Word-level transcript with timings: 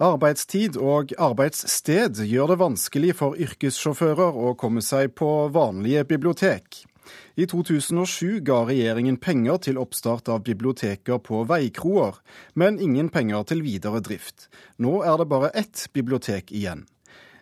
Arbeidstid 0.00 0.78
og 0.80 1.10
arbeidssted 1.20 2.22
gjør 2.24 2.54
det 2.54 2.60
vanskelig 2.62 3.10
for 3.18 3.34
yrkessjåfører 3.36 4.32
å 4.32 4.54
komme 4.56 4.80
seg 4.80 5.10
på 5.12 5.28
vanlige 5.52 6.06
bibliotek. 6.08 6.86
I 7.36 7.44
2007 7.44 8.38
ga 8.46 8.62
regjeringen 8.70 9.18
penger 9.20 9.58
til 9.66 9.80
oppstart 9.82 10.30
av 10.32 10.40
biblioteker 10.46 11.20
på 11.20 11.42
veikroer, 11.50 12.16
men 12.56 12.78
ingen 12.80 13.10
penger 13.12 13.44
til 13.50 13.60
videre 13.66 14.00
drift. 14.00 14.48
Nå 14.80 15.02
er 15.04 15.20
det 15.20 15.26
bare 15.28 15.52
ett 15.52 15.84
bibliotek 15.92 16.48
igjen. 16.48 16.86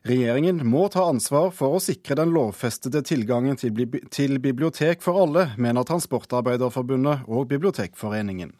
Regjeringen 0.08 0.58
må 0.66 0.88
ta 0.90 1.06
ansvar 1.12 1.52
for 1.54 1.78
å 1.78 1.84
sikre 1.84 2.18
den 2.18 2.34
lovfestede 2.34 3.04
tilgangen 3.06 3.58
til, 3.60 3.86
til 4.10 4.42
bibliotek 4.42 5.06
for 5.06 5.22
alle, 5.22 5.52
mener 5.62 5.86
Transportarbeiderforbundet 5.86 7.30
og 7.30 7.46
Bibliotekforeningen. 7.54 8.50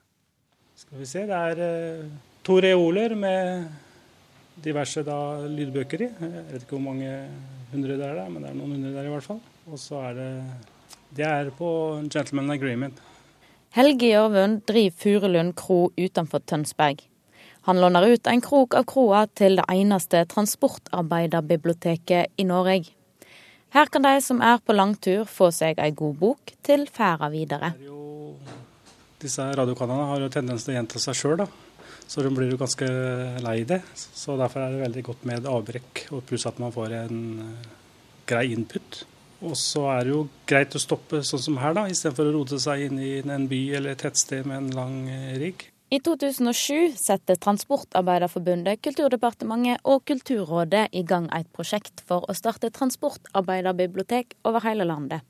Skal 0.79 1.03
vi 1.03 1.11
se, 1.11 1.27
Det 1.27 1.43
er 1.51 1.67
uh, 1.67 2.17
to 2.47 2.63
reoler 2.63 3.19
med 3.19 3.88
diverse 4.65 5.03
da, 5.07 5.19
lydbøker 5.49 6.03
i. 6.05 6.09
Jeg 6.09 6.47
vet 6.53 6.63
ikke 6.65 6.77
hvor 6.77 6.87
mange 6.91 7.11
hundre 7.73 7.97
det 7.99 8.07
er, 8.07 8.15
der, 8.19 8.29
men 8.33 8.43
det 8.43 8.51
er 8.51 8.57
noen 8.59 8.73
hundre 8.77 8.95
der 8.97 9.07
i 9.09 9.13
hvert 9.13 9.29
fall. 9.29 9.41
Og 9.69 9.79
så 9.81 9.97
er 10.11 10.13
det 10.19 10.33
Det 11.17 11.25
er 11.25 11.51
på 11.57 11.69
Gentleman 12.13 12.51
Agreement. 12.53 12.99
Helge 13.73 14.07
Jørvund 14.11 14.61
driver 14.69 14.97
Furulund 14.97 15.55
kro 15.57 15.93
utenfor 15.97 16.39
Tønsberg. 16.45 16.99
Han 17.69 17.81
låner 17.81 18.03
ut 18.13 18.27
en 18.27 18.41
krok 18.41 18.75
av 18.75 18.85
kroa 18.89 19.27
til 19.37 19.57
det 19.61 19.65
eneste 19.69 20.25
transportarbeiderbiblioteket 20.29 22.27
i 22.37 22.45
Norge. 22.45 22.85
Her 23.77 23.87
kan 23.93 24.03
de 24.03 24.21
som 24.25 24.41
er 24.41 24.59
på 24.65 24.73
langtur 24.73 25.25
få 25.29 25.51
seg 25.53 25.79
ei 25.85 25.91
god 25.93 26.15
bok 26.17 26.41
til 26.65 26.87
ferda 26.89 27.29
videre. 27.29 27.75
Disse 29.21 29.43
radiokanalene 29.43 30.09
har 30.13 30.21
jo 30.25 30.29
tendens 30.33 30.65
til 30.65 30.73
å 30.73 30.77
gjenta 30.79 30.99
seg 31.03 31.15
sjøl, 31.19 31.45
så 32.09 32.25
du 32.25 32.31
blir 32.33 32.49
jo 32.55 32.59
ganske 32.61 32.89
lei 33.45 33.61
det. 33.69 33.83
Så 33.95 34.39
derfor 34.41 34.65
er 34.65 34.73
det 34.73 34.85
veldig 34.87 35.05
godt 35.11 35.29
med 35.29 35.49
avbrekk, 35.49 36.07
og 36.17 36.25
pluss 36.29 36.49
at 36.49 36.61
man 36.63 36.73
får 36.73 36.95
en 37.03 37.23
eh, 37.45 37.71
grei 38.29 38.47
input. 38.55 39.03
Og 39.45 39.55
så 39.61 39.85
er 39.93 40.07
det 40.07 40.15
jo 40.15 40.23
greit 40.49 40.75
å 40.75 40.83
stoppe 40.83 41.21
sånn 41.23 41.45
som 41.45 41.59
her, 41.63 41.77
da, 41.77 41.85
istedenfor 41.87 42.31
å 42.31 42.39
rote 42.41 42.59
seg 42.63 42.89
inn 42.89 42.99
i 42.99 43.19
en 43.21 43.47
by 43.51 43.61
eller 43.79 43.95
et 43.95 44.03
tettsted 44.03 44.49
med 44.49 44.63
en 44.63 44.73
lang 44.81 44.97
eh, 45.13 45.37
rigg. 45.39 45.69
I 45.89 46.01
2007 46.05 46.99
setter 47.01 47.39
Transportarbeiderforbundet, 47.41 48.83
Kulturdepartementet 48.85 49.85
og 49.89 50.03
Kulturrådet 50.09 50.91
i 50.93 51.05
gang 51.05 51.31
et 51.33 51.49
prosjekt 51.57 52.03
for 52.09 52.29
å 52.29 52.37
starte 52.37 52.69
transportarbeiderbibliotek 52.77 54.37
over 54.49 54.65
hele 54.65 54.85
landet. 54.89 55.25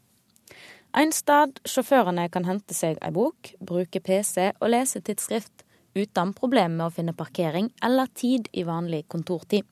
En 0.99 1.13
sted 1.15 1.61
sjåførene 1.69 2.27
kan 2.33 2.47
hente 2.49 2.75
seg 2.75 2.99
ei 3.05 3.15
bok, 3.15 3.53
bruke 3.63 4.03
PC 4.03 4.53
og 4.57 4.71
lese 4.73 5.03
tidsskrift 5.05 5.67
uten 5.95 6.33
problemer 6.37 6.75
med 6.77 6.87
å 6.89 6.95
finne 6.95 7.17
parkering 7.17 7.71
eller 7.85 8.11
tid 8.15 8.49
i 8.53 8.65
vanlig 8.69 9.07
kontortid. 9.09 9.67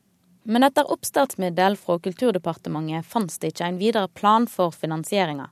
Men 0.47 0.63
etter 0.63 0.87
oppstartsmiddel 0.91 1.75
fra 1.75 1.97
Kulturdepartementet 1.99 3.05
fantes 3.05 3.39
det 3.41 3.51
ikke 3.51 3.67
en 3.67 3.79
videre 3.81 4.07
plan 4.07 4.47
for 4.47 4.71
finansieringa, 4.71 5.49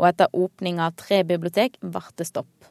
og 0.00 0.06
etter 0.08 0.32
åpning 0.32 0.80
av 0.80 0.96
tre 0.96 1.20
bibliotek 1.28 1.76
ble 1.82 2.02
det 2.16 2.26
stopp. 2.28 2.70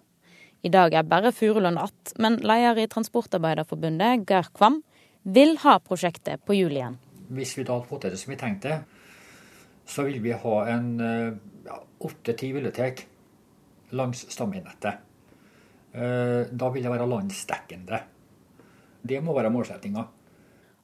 I 0.65 0.71
dag 0.73 0.93
er 0.93 1.03
bare 1.07 1.31
Furulund 1.31 1.77
att, 1.79 2.13
men 2.17 2.35
leder 2.35 2.79
i 2.79 2.87
Transportarbeiderforbundet, 2.87 4.25
Geir 4.29 4.49
Kvam, 4.53 4.81
vil 5.23 5.57
ha 5.63 5.77
prosjektet 5.79 6.41
på 6.45 6.57
hjul 6.57 6.73
igjen. 6.73 6.97
Hvis 7.29 7.53
vi 7.57 7.63
da 7.63 7.77
hadde 7.77 7.87
fått 7.87 8.01
til 8.01 8.15
det 8.15 8.19
som 8.19 8.33
vi 8.33 8.39
tenkte, 8.39 8.79
så 9.85 10.03
vil 10.07 10.19
vi 10.23 10.33
ha 10.33 10.55
en 10.73 10.89
åtte-ti 11.99 12.49
ja, 12.49 12.55
bibliotek 12.57 13.05
langs 13.95 14.25
stamveinettet. 14.33 15.05
Eh, 15.93 16.49
da 16.51 16.69
vil 16.73 16.85
det 16.85 16.91
være 16.93 17.07
landsdekkende. 17.09 18.01
Det 19.01 19.21
må 19.23 19.33
være 19.37 19.51
målsettinga. 19.53 20.05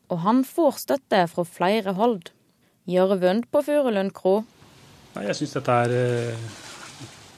Og 0.10 0.22
han 0.22 0.44
får 0.46 0.82
støtte 0.86 1.26
fra 1.30 1.46
flere 1.46 1.94
hold. 1.98 2.32
Gjørvund 2.90 3.48
på 3.52 3.62
Furulund 3.66 4.14
kro. 4.14 4.44
Jeg 5.16 5.38
syns 5.38 5.56
dette 5.58 5.78
er 5.86 5.94
eh, 5.96 6.50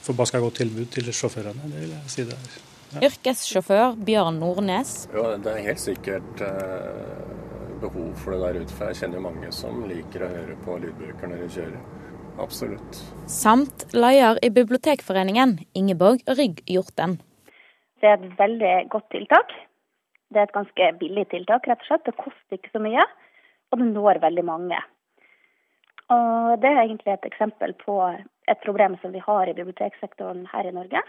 forbaska 0.04 0.42
godt 0.44 0.62
tilbud 0.64 0.90
til 0.92 1.12
sjåførene. 1.14 1.70
Det 1.72 1.84
vil 1.84 1.94
jeg 1.96 2.14
si 2.14 2.26
det 2.28 2.36
er. 2.38 2.58
Ja. 2.88 3.04
Yrkessjåfør 3.10 3.98
Bjørn 4.08 4.40
Nordnes. 4.40 4.94
Ja, 5.12 5.34
det 5.44 5.52
er 5.52 5.66
helt 5.66 5.84
sikkert 5.84 6.44
eh, 6.44 7.78
behov 7.82 8.14
for 8.20 8.36
det 8.36 8.42
der 8.46 8.62
ute. 8.64 8.76
For 8.76 8.92
jeg 8.92 9.02
kjenner 9.04 9.24
mange 9.24 9.52
som 9.56 9.84
liker 9.90 10.24
å 10.24 10.32
høre 10.32 10.58
på 10.64 10.80
lydbøker 10.84 11.32
når 11.32 11.44
de 11.44 11.50
kjører. 11.58 11.86
Absolutt. 12.38 13.00
Samt 13.28 13.88
leder 13.98 14.38
i 14.46 14.52
Bibliotekforeningen, 14.54 15.58
Ingeborg 15.76 16.22
Rygg 16.38 16.62
Hjorten. 16.70 17.18
Det 18.02 18.10
er 18.10 18.20
et 18.20 18.38
veldig 18.40 18.74
godt 18.94 19.10
tiltak. 19.14 19.54
Det 20.30 20.42
er 20.42 20.50
et 20.50 20.56
ganske 20.56 20.92
billig 21.00 21.26
tiltak, 21.32 21.68
rett 21.68 21.82
og 21.86 21.90
slett. 21.90 22.06
Det 22.06 22.20
koster 22.20 22.58
ikke 22.58 22.74
så 22.74 22.82
mye, 22.84 23.06
og 23.72 23.80
det 23.80 23.88
når 23.94 24.22
veldig 24.24 24.46
mange. 24.46 24.80
Og 26.14 26.60
Det 26.62 26.70
er 26.70 26.82
egentlig 26.84 27.14
et 27.14 27.26
eksempel 27.28 27.74
på 27.74 27.96
et 28.48 28.60
problem 28.64 28.96
som 29.02 29.12
vi 29.12 29.20
har 29.20 29.48
i 29.48 29.54
biblioteksektoren 29.54 30.46
her 30.54 30.68
i 30.68 30.76
Norge. 30.76 31.02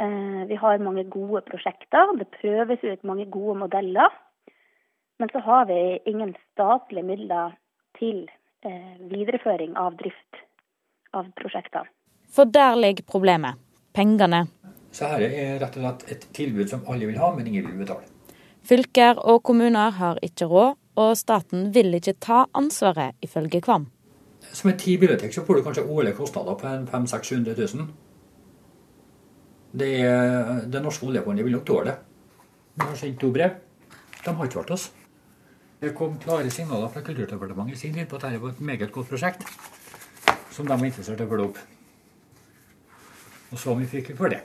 Eh, 0.00 0.42
vi 0.48 0.56
har 0.56 0.78
mange 0.78 1.04
gode 1.04 1.42
prosjekter, 1.46 2.16
det 2.18 2.26
prøves 2.40 2.82
ut 2.82 3.04
mange 3.04 3.26
gode 3.30 3.58
modeller. 3.58 4.10
Men 5.18 5.28
så 5.32 5.38
har 5.38 5.66
vi 5.66 5.98
ingen 6.06 6.34
statlige 6.52 7.04
midler 7.04 7.56
til 7.98 8.28
eh, 8.64 8.96
videreføring 9.12 9.76
av 9.76 9.96
drift 10.00 10.42
av 11.12 11.30
prosjekter. 11.36 11.86
For 12.30 12.44
der 12.44 12.78
ligger 12.78 13.06
problemet 13.06 13.58
pengene. 13.94 14.46
Så 14.92 15.06
her 15.06 15.22
er 15.26 15.60
rett 15.62 15.76
og 15.78 15.84
slett 15.84 16.04
et 16.12 16.26
tilbud 16.34 16.70
som 16.70 16.82
alle 16.90 17.06
vil 17.06 17.18
ha, 17.20 17.30
men 17.36 17.46
ingen 17.46 17.68
vil 17.68 17.78
betale. 17.84 18.06
Fylker 18.66 19.18
og 19.18 19.42
kommuner 19.46 19.94
har 19.96 20.18
ikke 20.22 20.48
råd, 20.50 20.76
og 21.00 21.16
staten 21.16 21.70
vil 21.74 21.94
ikke 21.96 22.18
ta 22.20 22.44
ansvaret, 22.54 23.16
ifølge 23.22 23.62
Kvam. 23.64 23.86
Som 24.52 24.70
et 24.72 24.80
ti-bibliotek 24.82 25.32
så 25.34 25.44
får 25.46 25.58
du 25.58 25.64
kanskje 25.64 25.86
årlige 25.86 26.18
kostnader 26.18 26.56
på 26.58 26.66
500 26.66 27.06
000-600 27.06 27.76
000. 27.76 27.88
Det, 29.80 29.90
det 30.72 30.82
norske 30.82 31.06
oljefondet 31.06 31.46
vil 31.46 31.54
nok 31.54 31.66
tåle 31.66 31.92
det. 31.92 31.98
Vi 32.74 32.86
har 32.86 32.96
sendt 32.98 33.20
to 33.20 33.30
brev. 33.32 33.58
De 34.24 34.34
har 34.34 34.48
ikke 34.48 34.60
vært 34.60 34.74
oss. 34.74 34.90
Det 35.80 35.94
kom 35.96 36.18
klare 36.20 36.50
signaler 36.52 36.90
fra 36.92 37.00
Kulturdepartementet 37.04 37.78
i 37.78 37.80
sin 37.80 37.94
tid 37.94 38.08
på 38.08 38.18
at 38.18 38.26
dette 38.26 38.42
var 38.42 38.52
et 38.52 38.60
meget 38.60 38.90
godt 38.92 39.08
prosjekt 39.08 39.46
som 40.50 40.66
de 40.66 40.74
var 40.74 40.84
interessert 40.84 41.22
i 41.22 41.24
å 41.24 41.30
følge 41.30 41.46
opp. 41.46 41.60
Og 43.50 43.58
så 43.62 43.74
mye 43.78 43.88
fikk 43.88 44.10
vi 44.12 44.16
for 44.18 44.32
det. 44.32 44.42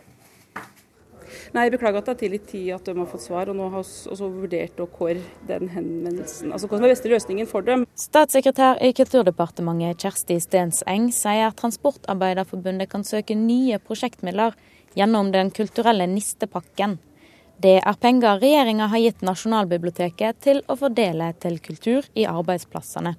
Nei, 1.56 1.70
beklager 1.72 2.02
at 2.02 2.08
det 2.10 2.12
har 2.12 2.18
tatt 2.20 2.34
litt 2.34 2.48
tid 2.52 2.74
at 2.76 2.88
de 2.90 2.94
har 3.00 3.08
fått 3.08 3.24
svar, 3.24 3.48
og 3.48 3.56
nå 3.56 3.70
har 3.72 3.86
vi 3.86 4.28
vurdert 4.42 4.80
og 4.84 4.98
hvor 5.00 5.20
den 5.48 5.70
henvendelsen. 5.72 6.52
Altså 6.52 6.68
hva 6.68 6.82
som 6.82 6.88
er 6.88 6.92
beste 6.92 7.12
løsningen 7.12 7.48
for 7.48 7.64
dem. 7.64 7.86
Statssekretær 7.96 8.82
i 8.84 8.92
Kulturdepartementet 8.98 10.04
Kjersti 10.04 10.36
Stenseng 10.44 11.08
sier 11.16 11.56
Transportarbeiderforbundet 11.56 12.92
kan 12.92 13.08
søke 13.08 13.40
nye 13.40 13.80
prosjektmidler 13.80 14.58
gjennom 15.00 15.32
Den 15.32 15.52
kulturelle 15.56 16.10
nistepakken. 16.12 17.00
Det 17.64 17.78
er 17.80 18.02
penger 18.04 18.42
regjeringa 18.44 18.90
har 18.92 19.00
gitt 19.00 19.24
Nasjonalbiblioteket 19.24 20.42
til 20.44 20.60
å 20.68 20.76
fordele 20.76 21.32
til 21.40 21.62
kultur 21.64 22.04
i 22.20 22.28
arbeidsplassene. 22.28 23.16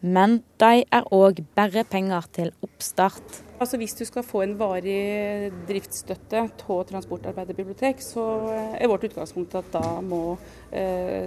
Men 0.00 0.40
de 0.60 0.82
er 0.82 1.06
òg 1.12 1.42
bare 1.56 1.84
penger 1.84 2.26
til 2.32 2.52
oppstart. 2.64 3.42
Altså 3.60 3.76
Hvis 3.76 3.92
du 3.98 4.06
skal 4.08 4.24
få 4.24 4.40
en 4.46 4.54
varig 4.56 5.52
driftsstøtte 5.68 6.46
av 6.46 6.84
transportarbeiderbibliotek, 6.88 8.00
så 8.00 8.24
er 8.72 8.88
vårt 8.88 9.04
utgangspunkt 9.10 9.58
at 9.60 9.68
da 9.74 9.84
må 10.00 10.22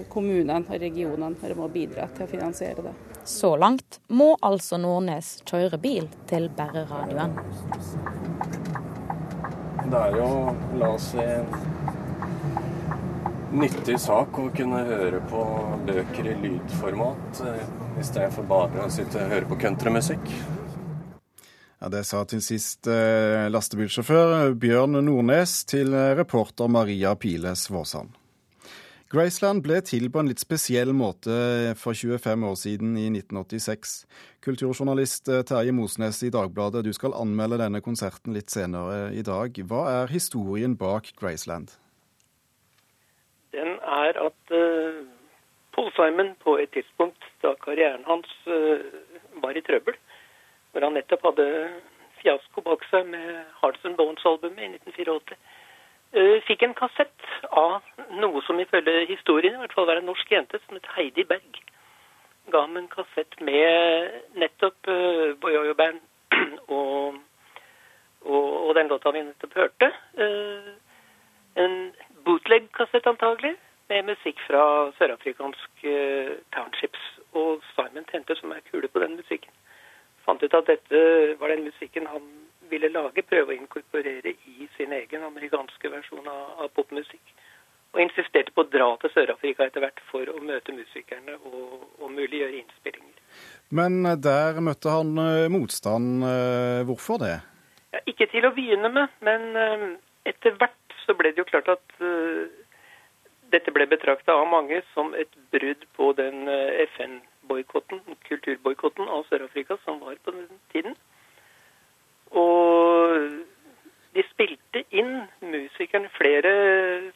kommunen 0.10 0.34
kommunene 0.34 0.64
og 0.66 0.82
regionene 0.82 1.56
må 1.58 1.68
bidra 1.72 2.08
til 2.16 2.26
å 2.26 2.32
finansiere 2.32 2.88
det. 2.88 2.94
Så 3.30 3.54
langt 3.60 4.00
må 4.10 4.34
altså 4.42 4.80
Nordnes 4.82 5.38
kjøre 5.48 5.80
bil 5.82 6.10
til 6.30 6.50
Bæreradioen. 6.58 7.38
Det 9.84 10.00
er 10.00 10.18
jo, 10.18 10.28
la 10.80 10.90
oss 10.96 11.12
si, 11.12 11.24
nyttig 13.54 14.00
sak 14.02 14.38
å 14.40 14.48
kunne 14.56 14.82
høre 14.88 15.22
på 15.30 15.44
bøker 15.88 16.32
i 16.32 16.36
lydformat 16.42 17.44
i 17.44 18.06
stedet 18.06 18.32
for 18.34 18.50
bare 18.50 18.86
å 18.86 18.92
sitte 18.92 19.22
og 19.22 19.34
høre 19.36 19.50
på 19.50 19.60
countrymusikk. 19.62 20.26
Ja, 21.84 21.90
Det 21.92 22.06
sa 22.08 22.24
til 22.24 22.42
sist 22.42 22.88
eh, 22.88 23.50
lastebilsjåfør 23.52 24.54
Bjørn 24.56 24.98
Nordnes 25.04 25.64
til 25.68 25.94
reporter 26.16 26.72
Maria 26.72 27.12
Piles 27.20 27.68
Svåsand. 27.68 28.16
Graceland 29.14 29.62
ble 29.62 29.78
til 29.86 30.08
på 30.10 30.24
en 30.24 30.30
litt 30.32 30.42
spesiell 30.42 30.90
måte 30.98 31.36
for 31.78 31.94
25 31.94 32.46
år 32.48 32.56
siden, 32.58 32.96
i 32.98 33.12
1986. 33.12 33.92
Kulturjournalist 34.42 35.30
eh, 35.30 35.44
Terje 35.46 35.76
Mosnes 35.76 36.24
i 36.26 36.32
Dagbladet, 36.34 36.82
du 36.88 36.90
skal 36.98 37.14
anmelde 37.20 37.62
denne 37.62 37.84
konserten 37.86 38.34
litt 38.34 38.50
senere 38.50 39.12
i 39.14 39.22
dag. 39.22 39.60
Hva 39.70 39.86
er 40.00 40.16
historien 40.16 40.74
bak 40.80 41.14
Graceland? 41.20 41.76
Den 43.54 43.78
er 44.02 44.20
at 44.28 44.54
uh, 44.54 45.02
Paul 45.74 45.92
Simon 45.96 46.36
på 46.44 46.58
et 46.62 46.72
tidspunkt 46.74 47.26
da 47.44 47.54
karrieren 47.66 48.06
hans 48.08 48.30
uh, 48.48 48.80
var 49.44 49.58
i 49.58 49.62
trøbbel, 49.66 49.98
hvor 50.72 50.86
han 50.86 50.96
nettopp 50.98 51.26
hadde 51.30 51.48
fiasko 52.22 52.64
bak 52.66 52.86
seg 52.90 53.10
med 53.10 53.44
Hearts 53.62 53.86
and 53.86 53.98
Bones-albumet 54.00 54.62
i 54.62 54.72
1984, 54.78 55.38
uh, 56.18 56.38
fikk 56.48 56.66
en 56.66 56.78
kassett 56.78 57.30
av 57.50 57.82
noe 58.22 58.42
som 58.48 58.62
ifølge 58.62 59.06
historien 59.10 59.58
i 59.58 59.64
hvert 59.64 59.76
fall 59.78 59.90
var 59.90 60.02
en 60.02 60.10
norsk 60.12 60.34
jente 60.34 60.62
som 60.66 60.78
het 60.78 60.90
Heidi 60.98 61.28
Berg. 61.30 61.62
Ga 62.52 62.66
ham 62.66 62.78
en 62.78 62.90
kassett 62.92 63.38
med 63.42 64.18
nettopp 64.38 64.90
uh, 64.90 65.34
Boyoyo 65.42 65.78
Band 65.80 66.02
og, 66.80 67.22
og, 68.26 68.48
og, 68.68 68.72
den 68.76 68.90
låta 68.90 69.14
vi 69.14 69.26
nettopp 69.26 69.62
hørte. 69.62 69.94
Uh, 70.18 70.74
en 71.56 71.94
bootleg-kassett 72.26 73.08
antagelig, 73.08 73.56
med 73.92 74.08
musikk 74.08 74.40
fra 74.48 74.64
sørafrikansk 74.98 75.84
uh, 75.86 76.34
townships. 76.56 77.04
Og 77.34 77.64
Simon 77.74 78.08
tente 78.12 78.36
som 78.40 78.54
er 78.56 78.64
kule 78.72 78.88
på 78.88 79.02
den 79.04 79.18
musikken. 79.20 79.54
Fant 80.26 80.44
ut 80.44 80.56
at 80.56 80.70
dette 80.70 81.00
var 81.40 81.52
den 81.52 81.66
musikken 81.68 82.08
han 82.08 82.28
ville 82.72 82.90
lage, 82.94 83.26
prøve 83.28 83.54
å 83.54 83.58
inkorporere 83.58 84.36
i 84.50 84.68
sin 84.78 84.94
egen 84.96 85.26
amerikanske 85.28 85.92
versjon 85.92 86.30
av, 86.30 86.46
av 86.64 86.72
popmusikk. 86.78 87.34
Og 87.94 88.02
insisterte 88.02 88.54
på 88.56 88.64
å 88.64 88.70
dra 88.74 88.88
til 89.02 89.12
Sør-Afrika 89.14 89.68
etter 89.68 89.84
hvert 89.84 90.00
for 90.10 90.30
å 90.32 90.40
møte 90.42 90.74
musikerne 90.74 91.36
og, 91.50 91.84
og 92.00 92.08
mulig 92.10 92.40
gjøre 92.40 92.62
innspillinger. 92.62 93.20
Men 93.70 94.00
der 94.24 94.58
møtte 94.66 94.96
han 94.96 95.12
eh, 95.22 95.50
motstand. 95.54 96.24
Eh, 96.26 96.80
hvorfor 96.88 97.22
det? 97.22 97.36
Ja, 97.94 98.02
ikke 98.10 98.30
til 98.32 98.48
å 98.48 98.54
begynne 98.56 98.90
med, 98.96 99.14
men 99.28 100.00
etter 100.30 100.56
hvert 100.58 100.83
så 101.06 101.16
ble 101.18 101.32
det 101.32 101.44
jo 101.44 101.50
klart 101.50 101.70
at 101.76 101.96
uh, 102.02 102.46
dette 103.54 103.72
ble 103.76 103.86
betrakta 103.88 104.34
av 104.34 104.50
mange 104.50 104.82
som 104.94 105.14
et 105.14 105.34
brudd 105.54 105.86
på 105.98 106.12
den 106.18 106.48
FN-boikotten, 106.88 108.02
kulturboikotten 108.26 109.08
av 109.08 109.28
Sør-Afrika 109.30 109.78
som 109.84 110.00
var 110.02 110.18
på 110.26 110.34
den 110.34 110.48
tiden. 110.74 110.96
Og 112.34 113.44
de 114.14 114.24
spilte 114.30 114.84
inn 114.94 115.24
musikerne. 115.42 116.10
Flere 116.14 116.52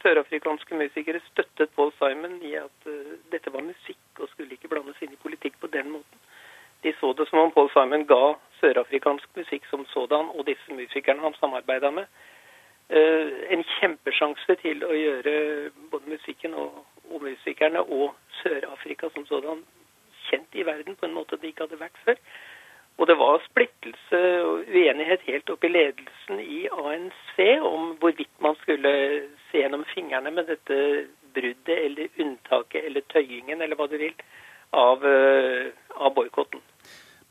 sørafrikanske 0.01 0.77
musikere 0.77 1.21
støttet 1.27 1.73
Paul 1.75 1.91
Simon 1.99 2.39
i 2.45 2.55
at 2.57 2.89
uh, 2.89 3.17
dette 3.33 3.53
var 3.53 3.65
musikk 3.65 4.21
og 4.21 4.29
skulle 4.31 4.57
ikke 4.57 4.71
blandes 4.71 5.01
inn 5.01 5.13
i 5.13 5.21
politikk 5.21 5.59
på 5.61 5.69
den 5.73 5.91
måten. 5.93 6.23
De 6.85 6.93
så 6.99 7.11
det 7.17 7.27
som 7.29 7.41
om 7.41 7.53
Paul 7.53 7.69
Simon 7.73 8.05
ga 8.09 8.33
sørafrikansk 8.61 9.29
musikk 9.37 9.65
som 9.69 9.85
sådan 9.93 10.31
og 10.33 10.45
disse 10.49 10.73
musikerne 10.73 11.21
han 11.21 11.37
samarbeida 11.37 11.91
med, 11.93 12.09
en 12.89 13.63
kjempesjanse 13.77 14.55
til 14.61 14.83
å 14.87 14.93
gjøre 14.95 15.33
både 15.91 16.13
musikken 16.13 16.53
og, 16.55 16.85
og 17.11 17.25
musikerne 17.25 17.81
og 17.83 18.13
Sør-Afrika 18.41 19.09
som 19.11 19.25
sådan 19.27 19.65
kjent 20.29 20.55
i 20.55 20.63
verden 20.65 20.95
på 20.95 21.05
en 21.07 21.17
måte 21.17 21.39
det 21.41 21.51
ikke 21.51 21.67
hadde 21.67 21.81
vært 21.81 21.99
før. 22.05 22.21
Og 22.97 23.07
det 23.07 23.17
var 23.19 23.43
splittelse 23.45 24.21
og 24.41 24.71
uenighet 24.73 25.25
helt 25.27 25.49
opp 25.53 25.65
i 25.67 25.69
ledelsen 25.69 26.39
i 26.41 26.63
ANC 26.71 27.35
om 27.61 27.91
hvorvidt 28.01 28.33
man 28.41 28.57
skulle 28.63 28.93
se 29.49 29.61
gjennom 29.61 29.85
fingrene 29.91 30.31
med 30.33 30.49
dette 30.49 30.79
bruddet 31.35 31.75
eller 31.75 32.23
unntaket 32.23 32.87
eller 32.87 33.05
tøyingen 33.13 33.61
eller 33.61 33.77
hva 33.77 33.85
du 33.91 33.99
vil 34.01 34.15
av, 34.73 35.05
uh, 35.05 35.69
av 35.93 36.15
boikotten. 36.15 36.63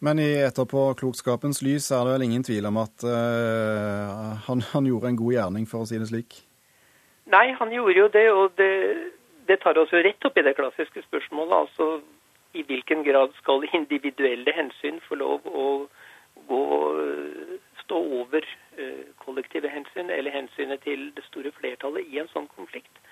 Men 0.07 0.21
i 0.23 0.29
etterpåklokskapens 0.47 1.63
lys 1.67 1.91
er 1.91 2.05
det 2.07 2.13
vel 2.15 2.25
ingen 2.29 2.45
tvil 2.47 2.69
om 2.69 2.77
at 2.79 3.03
uh, 3.03 4.37
han, 4.47 4.63
han, 4.71 4.87
gjorde 4.87 5.11
en 5.11 5.19
god 5.19 5.35
gjerning, 5.35 5.65
for 5.67 5.83
å 5.83 5.89
si 5.89 5.99
det 5.99 6.07
slik? 6.13 6.37
Nei, 7.33 7.49
han 7.59 7.73
gjorde 7.75 7.97
jo 7.99 8.11
det, 8.15 8.27
og 8.31 8.53
det, 8.61 8.71
det 9.51 9.59
tar 9.65 9.79
oss 9.83 9.91
jo 9.91 10.03
rett 10.07 10.29
opp 10.29 10.39
i 10.39 10.45
det 10.47 10.55
klassiske 10.59 11.03
spørsmålet. 11.09 11.57
altså 11.65 11.89
i 12.57 12.63
hvilken 12.63 13.05
grad 13.05 13.35
skal 13.41 13.67
individuelle 13.75 14.53
hensyn 14.57 15.01
få 15.09 15.19
lov 15.21 15.45
å 15.45 15.67
gå, 16.49 16.63
stå 17.83 17.99
over 18.21 18.47
eh, 18.79 19.05
kollektive 19.25 19.69
hensyn, 19.69 20.11
eller 20.11 20.35
hensynet 20.35 20.83
til 20.87 21.11
det 21.17 21.25
store 21.29 21.53
flertallet 21.59 22.09
i 22.13 22.21
en 22.23 22.31
sånn 22.33 22.49
konflikt. 22.57 23.03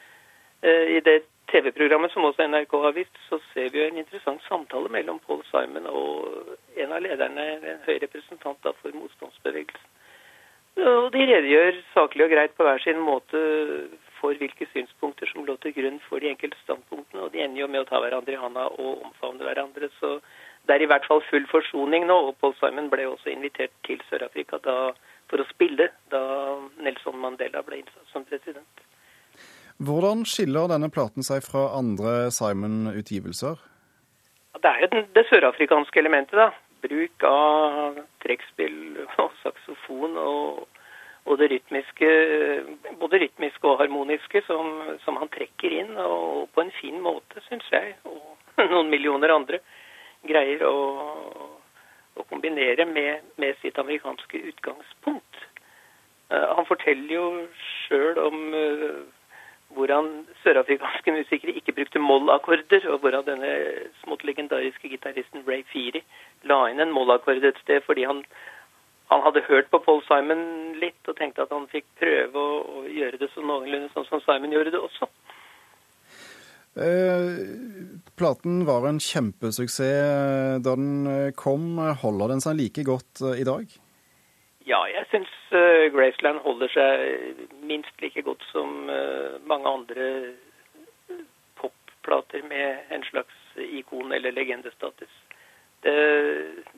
Eh, 0.62 0.96
I 0.96 1.00
det 1.04 1.18
TV-programmet 1.52 2.12
som 2.12 2.24
også 2.24 2.46
NRK 2.48 2.72
har 2.82 2.94
vist, 2.96 3.18
så 3.28 3.38
ser 3.52 3.68
vi 3.72 3.80
jo 3.82 3.88
en 3.88 4.00
interessant 4.00 4.42
samtale 4.48 4.90
mellom 4.92 5.20
Paul 5.26 5.42
Simon 5.50 5.86
og 5.90 6.54
en 6.80 6.94
av 6.94 7.04
lederne, 7.04 7.44
en 7.72 7.84
høy 7.86 7.98
representant 8.02 8.70
for 8.80 8.96
motstandsbevegelsen. 8.96 9.90
Og 10.74 11.12
de 11.14 11.22
redegjør 11.22 11.76
saklig 11.92 12.24
og 12.24 12.32
greit 12.32 12.54
på 12.58 12.64
hver 12.66 12.80
sin 12.82 12.98
måte 12.98 13.40
for 14.18 14.34
hvilke 14.40 14.66
synspunkter 14.72 15.30
som 15.30 15.44
lå 15.46 15.54
til 15.62 15.74
grunn 15.76 16.00
for 16.08 16.18
de 16.18 16.32
enkelte 16.32 16.58
standpunktene. 16.64 17.22
Og 17.22 17.30
de 17.34 17.44
ender 17.44 17.62
jo 17.62 17.68
med 17.70 17.84
å 17.84 17.88
ta 17.90 18.00
hverandre 18.02 18.34
i 18.34 18.40
handa 18.40 18.64
og 18.72 19.04
omfavne 19.06 19.46
hverandre. 19.46 19.90
Så 20.00 20.16
det 20.66 20.74
er 20.74 20.82
i 20.82 20.88
hvert 20.90 21.06
fall 21.06 21.22
full 21.28 21.46
forsoning 21.52 22.08
nå. 22.10 22.16
Og 22.30 22.38
Paul 22.40 22.56
Simon 22.58 22.90
ble 22.90 23.06
også 23.06 23.30
invitert 23.30 23.74
til 23.86 24.02
Sør-Afrika 24.08 24.58
for 24.64 25.44
å 25.44 25.48
spille 25.52 25.92
da 26.10 26.24
Nelson 26.82 27.22
Mandela 27.22 27.62
ble 27.62 27.84
innsatt 27.84 28.10
som 28.10 28.26
president. 28.26 28.84
Hvordan 29.82 30.22
skiller 30.28 30.68
denne 30.70 30.90
platen 30.92 31.26
seg 31.26 31.42
fra 31.42 31.66
andre 31.78 32.30
Simon-utgivelser? 32.34 33.58
Det 34.62 34.70
er 34.70 34.84
jo 34.84 35.02
det 35.16 35.24
sørafrikanske 35.28 35.98
elementet, 36.00 36.38
da. 36.38 36.52
Bruk 36.84 37.24
av 37.26 37.98
trekkspill 38.22 39.02
og 39.18 39.32
saksofon 39.42 40.18
og 40.20 40.64
og 41.24 41.38
det 41.40 41.50
rytmiske, 41.50 42.08
både 43.00 43.20
rytmiske 43.22 43.68
og 43.68 43.78
harmoniske 43.80 44.42
som, 44.46 44.66
som, 45.04 45.16
han 45.16 45.30
trekker 45.32 45.72
inn, 45.72 45.94
og 45.96 46.50
på 46.52 46.64
en 46.64 46.72
fin 46.80 46.98
måte, 47.00 47.40
syns 47.48 47.68
jeg, 47.72 47.94
og 48.04 48.34
noen 48.72 48.92
millioner 48.92 49.32
andre, 49.32 49.60
greier 50.28 50.64
å, 50.68 50.76
å 52.16 52.26
kombinere 52.28 52.86
med, 52.88 53.24
med, 53.40 53.56
sitt 53.62 53.80
amerikanske 53.80 54.40
utgangspunkt. 54.52 55.40
Uh, 56.32 56.52
han 56.58 56.68
forteller 56.68 57.12
jo 57.12 57.26
sjøl 57.60 58.20
om 58.20 58.38
uh, 58.52 59.00
hvordan 59.76 60.10
sørafrikanske 60.42 61.12
musikere 61.12 61.54
ikke 61.58 61.74
brukte 61.76 62.02
mollakkorder, 62.02 62.88
og 62.92 63.04
hvordan 63.04 63.26
denne 63.28 63.52
smått 64.02 64.24
legendariske 64.24 64.90
gitaristen 64.92 65.44
Ray 65.48 65.62
Feary 65.72 66.04
la 66.48 66.64
inn 66.70 66.82
en 66.82 66.94
mollakkord 66.94 67.44
et 67.44 67.62
sted 67.62 67.84
fordi 67.86 68.08
han 68.08 68.24
han 69.12 69.20
hadde 69.20 69.44
hørt 69.48 69.68
på 69.70 69.78
Paul 69.84 70.00
Simon 70.08 70.40
litt 70.80 71.08
og 71.10 71.16
tenkte 71.18 71.44
at 71.44 71.52
han 71.52 71.68
fikk 71.70 71.84
prøve 72.00 72.40
å, 72.40 72.60
å 72.64 72.84
gjøre 72.88 73.20
det 73.20 73.28
så 73.34 73.44
noenlunde 73.44 73.92
sånn 73.92 74.06
som 74.08 74.22
Simon 74.24 74.54
gjorde 74.54 74.72
det 74.74 74.80
også. 74.80 75.08
Eh, 76.74 77.28
platen 78.18 78.64
var 78.66 78.88
en 78.88 78.98
kjempesuksess 78.98 80.58
da 80.64 80.74
den 80.74 81.06
eh, 81.06 81.32
kom. 81.38 81.76
Holder 82.02 82.34
den 82.34 82.42
seg 82.42 82.58
like 82.58 82.82
godt 82.86 83.22
eh, 83.22 83.42
i 83.44 83.46
dag? 83.46 83.68
Ja, 84.64 84.80
jeg 84.88 85.04
syns 85.10 85.32
uh, 85.52 85.92
Graceland 85.92 86.40
holder 86.40 86.70
seg 86.72 87.42
minst 87.66 88.02
like 88.02 88.22
godt 88.22 88.44
som 88.52 88.88
uh, 88.88 89.40
mange 89.46 89.68
andre 89.68 90.06
popplater 91.60 92.42
med 92.48 92.94
en 92.94 93.04
slags 93.10 93.36
ikon- 93.56 94.14
eller 94.14 94.32
legendestatus. 94.32 95.14
Det, 95.84 95.96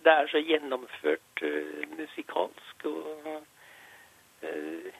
det 0.05 0.13
er 0.13 0.31
så 0.31 0.43
gjennomført 0.43 1.43
uh, 1.43 1.85
musikalsk. 1.99 2.85
og 2.85 3.45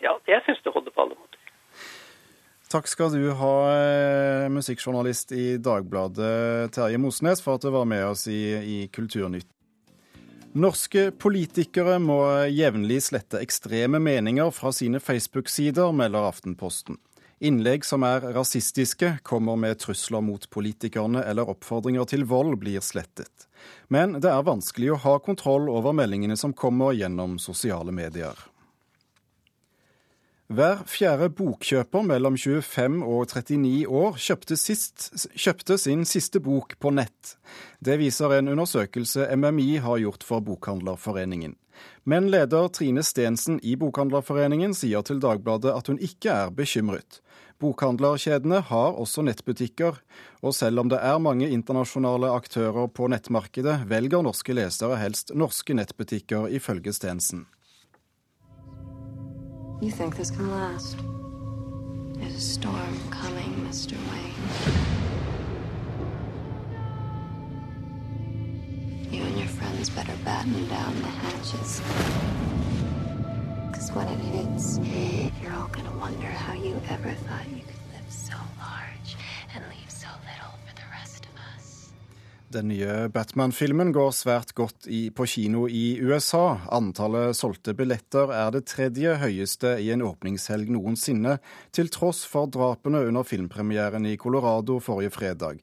Ja, 0.03 0.13
jeg 0.27 0.43
syns 0.45 0.63
det 0.65 0.73
holder 0.73 0.91
på 0.91 1.03
alle 1.03 1.15
måter. 1.15 1.37
Takk 2.67 2.89
skal 2.91 3.13
du 3.15 3.31
ha, 3.39 3.57
eh, 3.79 4.49
musikkjournalist 4.51 5.31
i 5.33 5.45
Dagbladet 5.63 6.73
Terje 6.75 6.99
Mosnes, 6.99 7.43
for 7.45 7.55
at 7.55 7.63
du 7.63 7.71
var 7.71 7.87
med 7.87 8.03
oss 8.09 8.27
i, 8.27 8.41
i 8.59 8.79
Kulturnytt. 8.91 9.47
Norske 10.57 11.11
politikere 11.21 11.99
må 12.01 12.17
jevnlig 12.49 13.03
slette 13.05 13.43
ekstreme 13.45 13.99
meninger 14.01 14.49
fra 14.57 14.71
sine 14.73 15.03
Facebook-sider, 15.05 15.91
melder 15.93 16.31
Aftenposten. 16.31 16.97
Innlegg 17.45 17.85
som 17.85 18.07
er 18.09 18.25
rasistiske, 18.33 19.19
kommer 19.21 19.59
med 19.61 19.83
trusler 19.83 20.25
mot 20.25 20.49
politikerne 20.49 21.27
eller 21.29 21.53
oppfordringer 21.53 22.09
til 22.09 22.25
vold, 22.31 22.57
blir 22.63 22.81
slettet. 22.81 23.45
Men 23.93 24.17
det 24.17 24.33
er 24.33 24.49
vanskelig 24.49 24.95
å 24.95 25.01
ha 25.05 25.19
kontroll 25.21 25.69
over 25.69 25.93
meldingene 25.93 26.41
som 26.41 26.57
kommer 26.57 26.97
gjennom 26.97 27.37
sosiale 27.37 27.93
medier. 27.93 28.41
Hver 30.47 30.85
fjerde 30.87 31.27
bokkjøper 31.35 32.05
mellom 32.07 32.37
25 32.39 33.01
og 33.03 33.25
39 33.33 33.89
år 33.91 34.19
kjøpte, 34.23 34.55
sist, 34.55 35.09
kjøpte, 35.35 35.75
sin 35.75 36.05
siste 36.07 36.39
bok 36.39 36.77
på 36.79 36.93
nett. 36.95 37.33
Det 37.83 37.97
viser 37.99 38.37
en 38.37 38.53
undersøkelse 38.53 39.27
MMI 39.35 39.81
har 39.83 39.99
gjort 40.05 40.23
for 40.23 40.45
Bokhandlerforeningen. 40.47 41.57
Men 42.07 42.31
leder 42.31 42.71
Trine 42.71 43.03
Stensen 43.03 43.59
i 43.67 43.75
Bokhandlerforeningen 43.75 44.71
sier 44.79 45.03
til 45.03 45.19
Dagbladet 45.19 45.75
at 45.75 45.91
hun 45.91 45.99
ikke 45.99 46.31
er 46.31 46.55
bekymret. 46.55 47.19
Bokhandlerkjedene 47.59 48.63
har 48.71 49.03
også 49.03 49.27
nettbutikker, 49.27 49.99
og 50.47 50.55
selv 50.55 50.85
om 50.85 50.95
det 50.95 51.03
er 51.03 51.19
mange 51.19 51.51
internasjonale 51.51 52.31
aktører 52.39 52.87
på 52.87 53.11
nettmarkedet, 53.11 53.81
velger 53.91 54.23
norske 54.23 54.55
lesere 54.55 55.03
helst 55.03 55.35
norske 55.35 55.75
nettbutikker, 55.75 56.47
ifølge 56.55 56.95
Stensen. 56.95 57.49
You 59.79 59.91
think 59.91 60.17
this 60.17 60.31
can 60.31 60.51
last? 60.51 60.97
There's 62.19 62.35
a 62.35 62.41
storm 62.41 62.99
coming, 63.11 63.53
Mr. 63.69 63.93
Wayne. 64.11 64.33
You 69.13 69.23
and 69.23 69.39
your 69.39 69.49
friends 69.49 69.91
better 69.91 70.15
batten 70.25 70.67
down 70.69 70.95
the 71.03 71.09
hatches. 71.09 71.83
Because 73.67 73.93
when 73.93 74.09
it 74.09 74.19
hits, 74.19 74.79
you're 75.43 75.53
all 75.53 75.69
gonna 75.69 75.95
wonder 75.99 76.27
how 76.27 76.55
you 76.55 76.81
ever 76.89 77.13
thought 77.13 77.47
you 77.51 77.61
could 77.61 77.93
live 77.93 78.09
so 78.09 78.33
long. 78.33 78.77
Den 82.55 82.69
nye 82.71 83.09
Batman-filmen 83.11 83.89
går 83.91 84.13
svært 84.15 84.53
godt 84.55 84.87
i, 84.87 85.09
på 85.11 85.25
kino 85.27 85.65
i 85.67 85.99
USA. 85.99 86.61
Antallet 86.71 87.35
solgte 87.35 87.75
billetter 87.75 88.31
er 88.31 88.53
det 88.55 88.69
tredje 88.71 89.17
høyeste 89.19 89.73
i 89.83 89.89
en 89.91 90.05
åpningshelg 90.07 90.71
noensinne, 90.71 91.41
til 91.75 91.91
tross 91.91 92.23
for 92.31 92.47
drapene 92.47 93.03
under 93.09 93.27
filmpremieren 93.27 94.07
i 94.07 94.15
Colorado 94.21 94.79
forrige 94.79 95.17
fredag, 95.17 95.59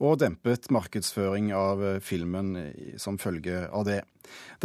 og 0.00 0.22
dempet 0.24 0.70
markedsføring 0.72 1.52
av 1.52 1.84
filmen 2.00 2.56
som 2.96 3.20
følge 3.20 3.66
av 3.68 3.84
det. 3.90 4.00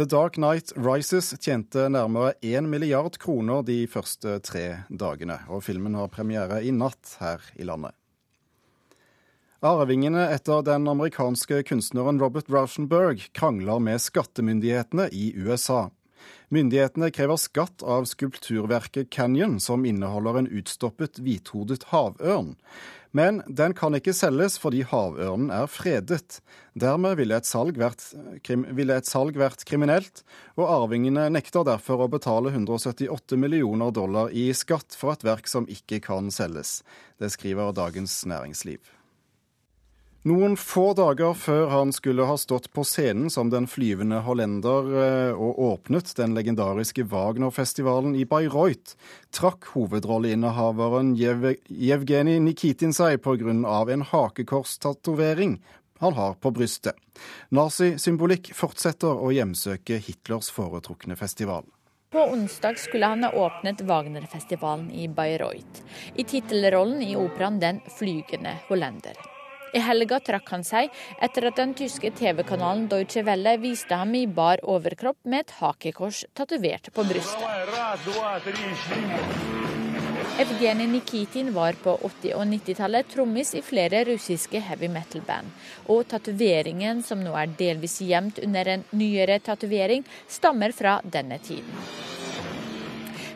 The 0.00 0.08
Dark 0.08 0.40
Night 0.40 0.72
Rises 0.72 1.34
tjente 1.36 1.84
nærmere 1.92 2.32
én 2.40 2.72
milliard 2.72 3.20
kroner 3.20 3.60
de 3.60 3.82
første 3.92 4.38
tre 4.40 4.66
dagene, 4.88 5.42
og 5.52 5.66
filmen 5.68 6.00
har 6.00 6.08
premiere 6.16 6.64
i 6.64 6.72
natt 6.72 7.18
her 7.20 7.44
i 7.60 7.68
landet. 7.68 7.97
Arvingene 9.58 10.28
etter 10.30 10.60
den 10.62 10.84
amerikanske 10.86 11.64
kunstneren 11.66 12.20
Robert 12.22 12.46
Rauschenberg 12.46 13.24
krangler 13.34 13.80
med 13.82 13.98
skattemyndighetene 13.98 15.08
i 15.10 15.32
USA. 15.34 15.88
Myndighetene 16.54 17.08
krever 17.10 17.40
skatt 17.42 17.82
av 17.82 18.04
skulpturverket 18.06 19.10
Canyon, 19.10 19.56
som 19.58 19.82
inneholder 19.82 20.38
en 20.38 20.46
utstoppet 20.60 21.18
hvithodet 21.18 21.88
havørn. 21.90 22.52
Men 23.10 23.40
den 23.48 23.74
kan 23.74 23.96
ikke 23.98 24.14
selges 24.14 24.60
fordi 24.62 24.84
havørnen 24.86 25.50
er 25.50 25.66
fredet. 25.66 26.38
Dermed 26.78 27.18
ville 27.18 27.40
et, 27.40 27.48
salg 27.48 27.80
vært, 27.82 28.04
ville 28.46 28.94
et 28.94 29.10
salg 29.10 29.40
vært 29.40 29.64
kriminelt, 29.66 30.22
og 30.54 30.70
arvingene 30.70 31.24
nekter 31.34 31.66
derfor 31.66 32.04
å 32.04 32.10
betale 32.12 32.52
178 32.54 33.40
millioner 33.42 33.90
dollar 33.90 34.30
i 34.30 34.52
skatt 34.54 34.94
for 34.94 35.16
et 35.16 35.26
verk 35.26 35.50
som 35.50 35.66
ikke 35.66 35.98
kan 36.06 36.30
selges. 36.30 36.84
Det 37.18 37.32
skriver 37.34 37.74
Dagens 37.74 38.20
Næringsliv. 38.30 38.97
Noen 40.26 40.56
få 40.58 40.96
dager 40.98 41.36
før 41.38 41.68
han 41.70 41.92
skulle 41.94 42.24
ha 42.26 42.34
stått 42.40 42.72
på 42.74 42.82
scenen 42.82 43.30
som 43.30 43.52
den 43.52 43.68
flyvende 43.70 44.18
hollender 44.26 44.88
eh, 44.98 45.30
og 45.30 45.60
åpnet 45.62 46.10
den 46.18 46.34
legendariske 46.34 47.04
Wagner-festivalen 47.12 48.16
i 48.18 48.26
Bayreuth, 48.26 48.96
trakk 49.30 49.70
hovedrolleinnehaveren 49.76 51.14
Jevgenij 51.14 52.42
Nikitin 52.42 52.96
seg 52.96 53.22
pga. 53.22 53.54
en 53.94 54.02
hakekorstatovering 54.02 55.60
han 56.02 56.12
har 56.12 56.34
på 56.34 56.50
brystet. 56.50 56.98
Nazisymbolikk 57.54 58.52
fortsetter 58.54 59.14
å 59.14 59.30
hjemsøke 59.30 60.02
Hitlers 60.02 60.50
foretrukne 60.50 61.16
festival. 61.16 61.64
På 62.10 62.26
onsdag 62.32 62.78
skulle 62.78 63.06
han 63.06 63.22
ha 63.22 63.30
åpnet 63.36 63.86
Wagner-festivalen 63.86 64.90
i 64.90 65.08
Bayreuth, 65.08 65.82
i 66.16 66.24
tittelrollen 66.24 67.02
i 67.06 67.14
operaen 67.14 67.60
Den 67.62 67.82
flygende 67.98 68.58
hollender. 68.66 69.37
I 69.74 69.80
helga 69.84 70.20
trakk 70.24 70.48
han 70.54 70.64
seg 70.64 70.92
etter 71.22 71.48
at 71.50 71.58
den 71.60 71.74
tyske 71.76 72.10
TV-kanalen 72.16 72.86
Deutsche 72.90 73.24
Welle 73.26 73.56
viste 73.60 73.98
ham 74.00 74.14
i 74.16 74.24
bar 74.26 74.62
overkropp 74.62 75.18
med 75.24 75.46
et 75.46 75.56
hakekors 75.60 76.24
tatovert 76.34 76.92
på 76.94 77.04
brystet. 77.08 77.44
Evgenij 80.38 80.86
Nikitin 80.86 81.50
var 81.54 81.74
på 81.82 81.96
80- 81.98 82.34
og 82.38 82.44
90-tallet 82.46 83.08
trommis 83.10 83.54
i 83.58 83.62
flere 83.62 84.04
russiske 84.06 84.60
heavy 84.62 84.86
metal-band. 84.94 85.50
Og 85.90 86.04
tatoveringen, 86.12 87.02
som 87.02 87.24
nå 87.24 87.34
er 87.34 87.56
delvis 87.58 87.98
gjemt 88.06 88.38
under 88.46 88.70
en 88.76 88.84
nyere 88.94 89.40
tatovering, 89.42 90.06
stammer 90.30 90.72
fra 90.72 91.00
denne 91.02 91.40
tiden. 91.42 91.82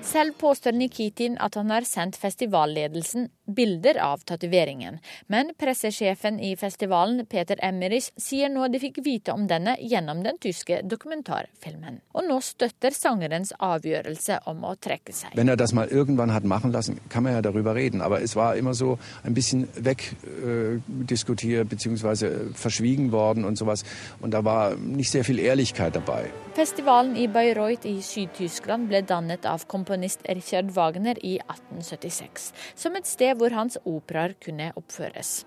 Selv 0.02 0.34
påstår 0.38 0.72
Nikitin 0.78 1.36
at 1.40 1.54
han 1.58 1.70
har 1.74 1.86
sendt 1.88 2.18
festivalledelsen 2.20 3.28
bilder 3.46 3.98
av 4.02 4.22
tatoveringen, 4.24 4.98
men 5.26 5.50
pressesjefen 5.58 6.38
i 6.40 6.52
festivalen, 6.56 7.26
Peter 7.26 7.58
Emmerich, 7.62 8.10
sier 8.16 8.50
nå 8.52 8.68
de 8.70 8.80
fikk 8.82 9.00
vite 9.04 9.34
om 9.34 9.46
denne 9.50 9.74
gjennom 9.80 10.22
den 10.24 10.38
tyske 10.42 10.80
dokumentarfilmen. 10.86 12.00
Og 12.14 12.28
nå 12.28 12.38
støtter 12.44 12.94
sangerens 12.94 13.52
avgjørelse 13.58 14.42
om 14.50 14.64
å 14.68 14.74
trekke 14.76 15.14
seg. 15.16 15.34
Wenn 15.38 15.50
er 15.52 15.58
das 15.60 15.74
mal 15.74 15.90
irgendwann 15.90 16.32
hat 16.34 16.44
machen 16.44 16.72
lassen, 16.72 17.00
kann 17.08 17.24
man 17.24 17.34
ja 17.34 17.42
darüber 17.42 17.74
reden, 17.74 18.02
aber 18.02 18.22
es 18.22 18.36
war 18.36 18.56
immer 18.56 18.74
so 18.74 18.98
ein 19.24 19.34
bisschen 19.34 19.68
wegdiskutiert 19.76 21.66
äh, 21.66 21.68
bzw. 21.74 22.52
verschwiegen 22.54 23.12
worden 23.12 23.44
und 23.44 23.56
sowas 23.58 23.84
und 24.20 24.32
da 24.32 24.44
war 24.44 24.76
nicht 24.76 25.10
sehr 25.10 25.24
viel 25.24 25.38
Ehrlichkeit 25.38 25.96
dabei. 25.96 26.30
Festivalen 26.54 27.16
i 27.16 27.28
Bayreuth 27.32 27.86
i 27.88 28.02
Syd-Tyskland 28.04 28.90
ble 28.90 29.00
dannet 29.08 29.46
av 29.48 29.64
komponist 29.66 30.20
Richard 30.28 30.74
Wagner 30.76 31.16
i 31.24 31.38
1876, 31.40 32.50
som 32.76 32.96
et 32.98 33.08
sted 33.08 33.31
hvor 33.38 33.54
hans 33.56 33.78
operaer 33.84 34.36
kunne 34.42 34.70
oppføres. 34.78 35.42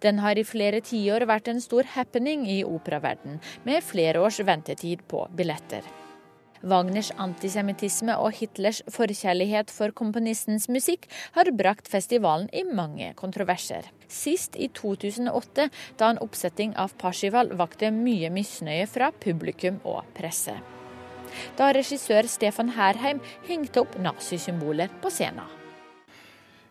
Den 0.00 0.22
har 0.24 0.38
i 0.38 0.46
flere 0.46 0.80
tiår 0.80 1.26
vært 1.28 1.50
en 1.52 1.60
stor 1.60 1.88
happening 1.96 2.46
i 2.48 2.62
operaverden, 2.64 3.40
med 3.68 3.84
flere 3.84 4.22
års 4.24 4.40
ventetid 4.40 5.04
på 5.10 5.26
billetter. 5.36 5.84
Wagners 6.66 7.10
antisemittisme 7.20 8.14
og 8.18 8.32
Hitlers 8.38 8.80
forkjærlighet 8.90 9.70
for 9.70 9.92
komponistens 9.96 10.68
musikk 10.72 11.04
har 11.36 11.52
brakt 11.54 11.90
festivalen 11.92 12.48
i 12.52 12.64
mange 12.64 13.12
kontroverser. 13.18 13.90
Sist 14.08 14.56
i 14.56 14.70
2008, 14.74 15.68
da 16.00 16.08
en 16.10 16.22
oppsetting 16.24 16.72
av 16.80 16.96
Parsifal 16.98 17.52
vakte 17.60 17.92
mye 17.94 18.32
misnøye 18.32 18.88
fra 18.90 19.12
publikum 19.12 19.78
og 19.84 20.08
presse. 20.16 20.56
Da 21.58 21.68
regissør 21.76 22.28
Stefan 22.30 22.72
Herheim 22.76 23.20
hengte 23.48 23.84
opp 23.84 23.98
nazisymboler 24.00 24.92
på 25.02 25.12
scenen. 25.12 25.55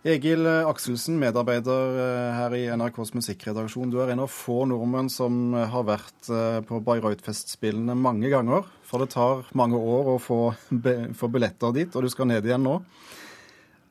Egil 0.06 0.46
Akselsen, 0.46 1.16
medarbeider 1.18 1.96
eh, 1.98 2.36
her 2.38 2.54
i 2.54 2.66
NRKs 2.78 3.16
musikkredaksjon. 3.16 3.90
Du 3.90 3.98
er 4.04 4.12
en 4.14 4.22
av 4.22 4.30
få 4.30 4.60
nordmenn 4.70 5.08
som 5.10 5.56
har 5.58 5.88
vært 5.88 6.30
eh, 6.30 6.60
på 6.62 6.78
Bayreuth-festspillene 6.86 7.96
mange 7.98 8.30
ganger. 8.30 8.68
For 8.86 9.02
det 9.02 9.16
tar 9.16 9.42
mange 9.58 9.80
år 9.82 10.12
å 10.14 10.20
få, 10.22 10.38
billetter 10.70 11.74
dit, 11.74 11.90
og 11.98 12.06
du 12.06 12.12
skal 12.14 12.30
ned 12.30 12.46
igjen 12.46 12.68
nå. 12.68 12.76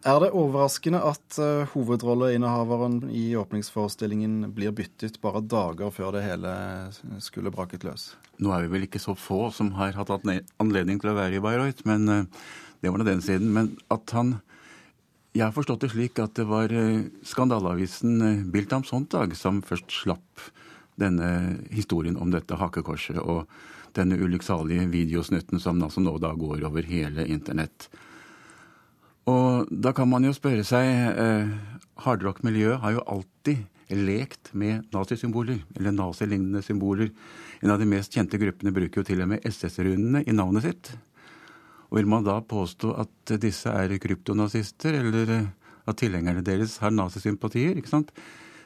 Er 0.06 0.20
det 0.22 0.30
overraskende 0.36 1.00
at 1.02 1.40
hovedrolleinnehaveren 1.72 3.08
i 3.08 3.24
åpningsforestillingen 3.40 4.52
blir 4.54 4.74
byttet 4.76 5.16
bare 5.22 5.40
dager 5.40 5.90
før 5.96 6.12
det 6.14 6.26
hele 6.28 6.54
skulle 7.24 7.50
braket 7.50 7.88
løs? 7.88 8.10
Nå 8.38 8.52
er 8.54 8.66
vi 8.66 8.74
vel 8.76 8.84
ikke 8.86 9.02
så 9.02 9.16
få 9.18 9.48
som 9.56 9.72
har 9.80 9.96
hatt 9.96 10.12
anledning 10.12 11.00
til 11.00 11.10
å 11.10 11.16
være 11.16 11.40
i 11.40 11.42
Bayreuth, 11.42 11.88
men 11.88 12.04
det 12.04 12.92
var 12.92 13.00
nå 13.00 13.08
den 13.08 13.24
siden. 13.24 13.48
Men 13.56 13.72
at 13.88 14.12
han 14.12 14.36
Jeg 15.34 15.48
har 15.48 15.54
forstått 15.54 15.82
det 15.82 15.90
slik 15.90 16.20
at 16.22 16.36
det 16.38 16.44
var 16.46 16.70
uh, 16.70 17.06
skandaleavisen 17.26 18.20
uh, 18.22 18.42
Bild 18.54 18.72
am 18.76 18.84
Sonntag 18.86 19.34
som 19.34 19.64
først 19.66 19.90
slapp 19.90 20.44
denne 21.00 21.58
historien 21.74 22.14
om 22.14 22.30
dette 22.30 22.54
hakekorset 22.54 23.18
og 23.18 23.48
denne 23.98 24.18
ulykksalige 24.18 24.86
videosnutten 24.92 25.58
som 25.62 25.82
altså 25.82 26.02
nå 26.02 26.16
da 26.22 26.32
går 26.38 26.62
over 26.66 26.86
hele 26.86 27.26
internett. 27.30 27.88
Og 29.30 29.70
da 29.70 29.94
kan 29.96 30.10
man 30.10 30.26
jo 30.26 30.34
spørre 30.36 30.64
seg 30.66 30.90
eh, 31.18 31.52
Hardrock-miljøet 32.04 32.82
har 32.82 32.96
jo 32.96 33.04
alltid 33.16 33.64
lekt 33.94 34.50
med 34.56 34.86
nazisymboler, 34.94 35.60
eller 35.76 35.94
nazilignende 35.94 36.62
symboler. 36.64 37.12
En 37.62 37.72
av 37.72 37.80
de 37.80 37.88
mest 37.88 38.14
kjente 38.14 38.40
gruppene 38.40 38.74
bruker 38.74 39.00
jo 39.00 39.06
til 39.06 39.22
og 39.24 39.30
med 39.34 39.46
SS-runene 39.48 40.24
i 40.26 40.36
navnet 40.36 40.66
sitt. 40.66 40.94
Og 41.90 42.00
vil 42.00 42.08
man 42.10 42.26
da 42.26 42.38
påstå 42.40 42.94
at 43.04 43.34
disse 43.42 43.70
er 43.70 43.92
kryptonazister, 44.02 45.00
eller 45.02 45.34
eh, 45.34 45.52
at 45.88 46.00
tilhengerne 46.00 46.44
deres 46.44 46.78
har 46.82 46.94
nazisympatier? 46.94 47.76
ikke 47.78 47.92
sant? 47.92 48.14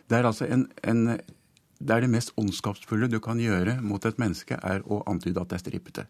Det 0.08 0.18
er 0.18 0.28
altså 0.28 0.48
en, 0.48 0.68
en 0.82 1.18
det 1.78 1.94
er 1.94 2.02
det 2.02 2.10
mest 2.10 2.32
ondskapsfulle 2.38 3.06
du 3.10 3.20
kan 3.22 3.38
gjøre 3.38 3.78
mot 3.84 4.02
et 4.06 4.18
menneske, 4.18 4.58
er 4.58 4.82
å 4.86 5.02
antyde 5.10 5.40
at 5.40 5.50
det 5.50 5.58
er 5.58 5.62
strippete. 5.62 6.06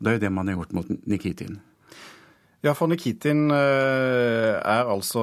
Det 0.00 0.10
er 0.10 0.18
jo 0.18 0.24
det 0.26 0.32
man 0.32 0.48
har 0.48 0.58
gjort 0.58 0.74
mot 0.76 0.90
Nikitin. 1.08 1.60
Ja, 2.60 2.74
for 2.76 2.90
Nikitin 2.92 3.46
eh, 3.56 4.58
er 4.60 4.88
altså 4.92 5.22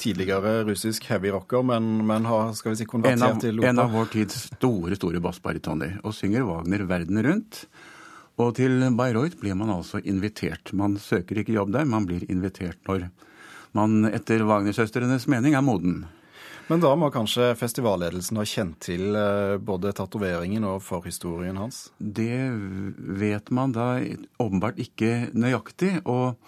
tidligere 0.00 0.62
russisk 0.64 1.04
heavy-rocker, 1.10 1.64
men, 1.68 1.90
men, 2.08 2.24
har 2.24 2.54
skal 2.56 2.72
vi 2.72 2.80
si, 2.80 2.86
konvertert 2.88 3.42
til 3.42 3.60
opera. 3.60 3.68
En 3.74 3.82
av 3.82 3.92
vår 3.92 4.08
tids 4.14 4.46
store 4.54 4.96
store 4.96 5.20
bassbaritoner, 5.20 5.98
og 6.00 6.16
synger 6.16 6.46
Wagner 6.48 6.86
verden 6.88 7.20
rundt. 7.26 7.66
Og 8.40 8.54
til 8.56 8.80
Bayreuth 8.96 9.36
blir 9.40 9.58
man 9.58 9.72
altså 9.74 10.00
invitert. 10.00 10.72
Man 10.72 10.96
søker 11.00 11.42
ikke 11.42 11.58
jobb 11.58 11.74
der, 11.74 11.88
man 11.88 12.06
blir 12.08 12.24
invitert 12.32 12.80
når 12.88 13.10
man 13.76 14.08
etter 14.08 14.42
Wagner-søstrenes 14.48 15.28
mening 15.30 15.54
er 15.54 15.62
moden. 15.62 16.00
Men 16.70 16.82
da 16.82 16.90
må 16.98 17.10
kanskje 17.14 17.52
festivalledelsen 17.58 18.38
ha 18.38 18.46
kjent 18.46 18.80
til 18.82 19.14
eh, 19.18 19.58
både 19.58 19.92
tatoveringen 19.94 20.64
og 20.66 20.80
forhistorien 20.86 21.58
hans? 21.58 21.88
Det 21.98 22.50
vet 23.20 23.50
man 23.54 23.74
da 23.74 23.92
åpenbart 24.42 24.78
ikke 24.82 25.28
nøyaktig. 25.34 25.98
og 26.06 26.38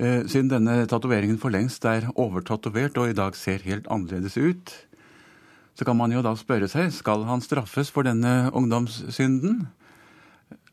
Eh, 0.00 0.22
siden 0.26 0.48
denne 0.48 0.86
tatoveringen 0.88 1.36
for 1.40 1.52
lengst 1.52 1.84
er 1.84 2.06
overtatovert 2.14 2.96
og 2.96 3.10
i 3.10 3.16
dag 3.16 3.34
ser 3.36 3.60
helt 3.66 3.88
annerledes 3.92 4.38
ut, 4.40 4.72
så 5.76 5.84
kan 5.84 5.98
man 5.98 6.14
jo 6.14 6.22
da 6.24 6.32
spørre 6.40 6.70
seg 6.72 6.88
skal 6.94 7.26
han 7.28 7.42
straffes 7.44 7.92
for 7.92 8.08
denne 8.08 8.48
ungdomssynden. 8.56 9.66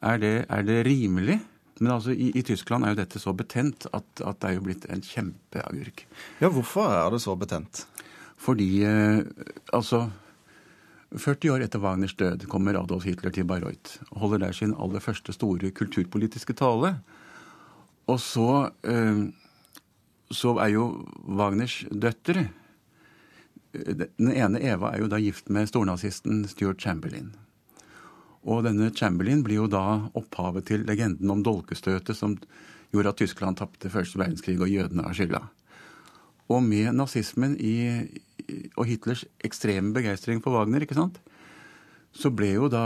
Er 0.01 0.19
det, 0.21 0.35
er 0.49 0.65
det 0.65 0.85
rimelig? 0.85 1.39
Men 1.79 1.91
altså, 1.93 2.11
i, 2.11 2.31
i, 2.33 2.41
Tyskland 2.45 2.85
er 2.85 2.93
jo 2.93 3.01
dette 3.01 3.19
så 3.21 3.33
betent 3.37 3.87
at, 3.93 4.05
at, 4.21 4.39
det 4.41 4.49
er 4.49 4.55
jo 4.57 4.65
blitt 4.65 4.85
en 4.89 5.01
kjempeagurk. 5.03 6.05
Ja, 6.41 6.49
hvorfor 6.49 6.89
er 6.89 7.11
det 7.13 7.21
så 7.21 7.35
betent? 7.37 7.85
Fordi 8.37 8.69
eh, 8.85 9.21
altså 9.73 10.07
40 11.15 11.53
år 11.53 11.65
etter 11.65 11.81
Wagners 11.81 12.15
død 12.17 12.47
kommer 12.51 12.77
Adolf 12.77 13.05
Hitler 13.07 13.33
til 13.33 13.47
Bayreuth 13.47 14.01
og 14.11 14.25
holder 14.25 14.47
der 14.47 14.57
sin 14.57 14.75
aller 14.77 15.01
første 15.01 15.33
store 15.33 15.71
kulturpolitiske 15.71 16.53
tale. 16.57 16.97
Og 18.07 18.19
så, 18.21 18.69
eh, 18.83 19.25
så 20.31 20.57
er 20.57 20.73
jo 20.73 21.05
Wagners 21.27 21.83
døtre 21.91 22.49
Den 23.77 24.31
ene 24.31 24.61
Eva 24.63 24.89
er 24.95 25.03
jo 25.03 25.09
da 25.11 25.19
gift 25.21 25.51
med 25.53 25.67
stornazisten 25.69 26.47
Stuart 26.47 26.79
Chamberlain. 26.81 27.35
Og 28.45 28.63
denne 28.67 28.91
Chamberlain 28.95 29.43
blir 29.43 29.63
jo 29.63 29.67
da 29.71 30.09
opphavet 30.17 30.67
til 30.69 30.85
legenden 30.87 31.31
om 31.33 31.43
dolkestøtet 31.43 32.17
som 32.17 32.37
gjorde 32.93 33.11
at 33.11 33.19
Tyskland 33.19 33.59
tapte 33.59 33.91
første 33.91 34.19
verdenskrig 34.19 34.59
og 34.61 34.71
jødene 34.71 35.07
har 35.07 35.17
skylda. 35.17 35.41
Og 36.53 36.63
med 36.63 36.93
nazismen 36.95 37.57
i, 37.59 38.05
og 38.77 38.85
Hitlers 38.87 39.25
ekstreme 39.43 39.91
begeistring 39.95 40.39
for 40.43 40.55
Wagner, 40.55 40.85
ikke 40.85 40.95
sant, 40.95 41.19
så 42.15 42.31
ble 42.31 42.53
jo 42.55 42.71
da 42.71 42.85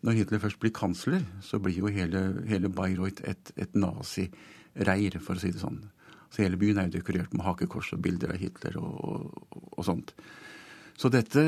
Når 0.00 0.14
Hitler 0.16 0.40
først 0.40 0.56
blir 0.56 0.72
kansler, 0.72 1.20
så 1.44 1.58
blir 1.60 1.76
jo 1.76 1.90
hele, 1.92 2.20
hele 2.48 2.70
Bayreuth 2.72 3.20
et, 3.28 3.50
et 3.60 3.74
nazireir, 3.76 5.18
for 5.20 5.36
å 5.36 5.42
si 5.42 5.50
det 5.52 5.60
sånn. 5.60 5.76
Så 6.32 6.40
hele 6.40 6.56
byen 6.56 6.78
er 6.80 6.86
jo 6.88 6.94
dekorert 6.94 7.34
med 7.36 7.44
hakekors 7.44 7.90
og 7.92 8.00
bilder 8.00 8.32
av 8.32 8.40
Hitler 8.40 8.78
og, 8.80 8.94
og, 8.96 9.58
og 9.76 9.84
sånt. 9.84 10.14
Så 10.96 11.10
dette, 11.12 11.44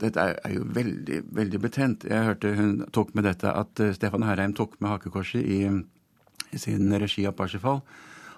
dette 0.00 0.26
er, 0.32 0.52
jo 0.54 0.66
veldig, 0.76 1.22
veldig 1.36 1.60
betent. 1.62 2.06
Jeg 2.08 2.28
hørte 2.28 2.54
hun 2.56 2.84
tok 2.94 3.12
med 3.16 3.28
dette 3.28 3.52
at 3.52 3.82
eh, 3.82 3.94
Stefan 3.96 4.24
Herheim 4.26 4.54
tok 4.56 4.78
med 4.80 4.94
hakekorset 4.94 5.44
i, 5.44 5.60
i 6.50 6.60
sin 6.60 6.92
regi 7.00 7.26
av 7.28 7.36
Parsifal. 7.38 7.82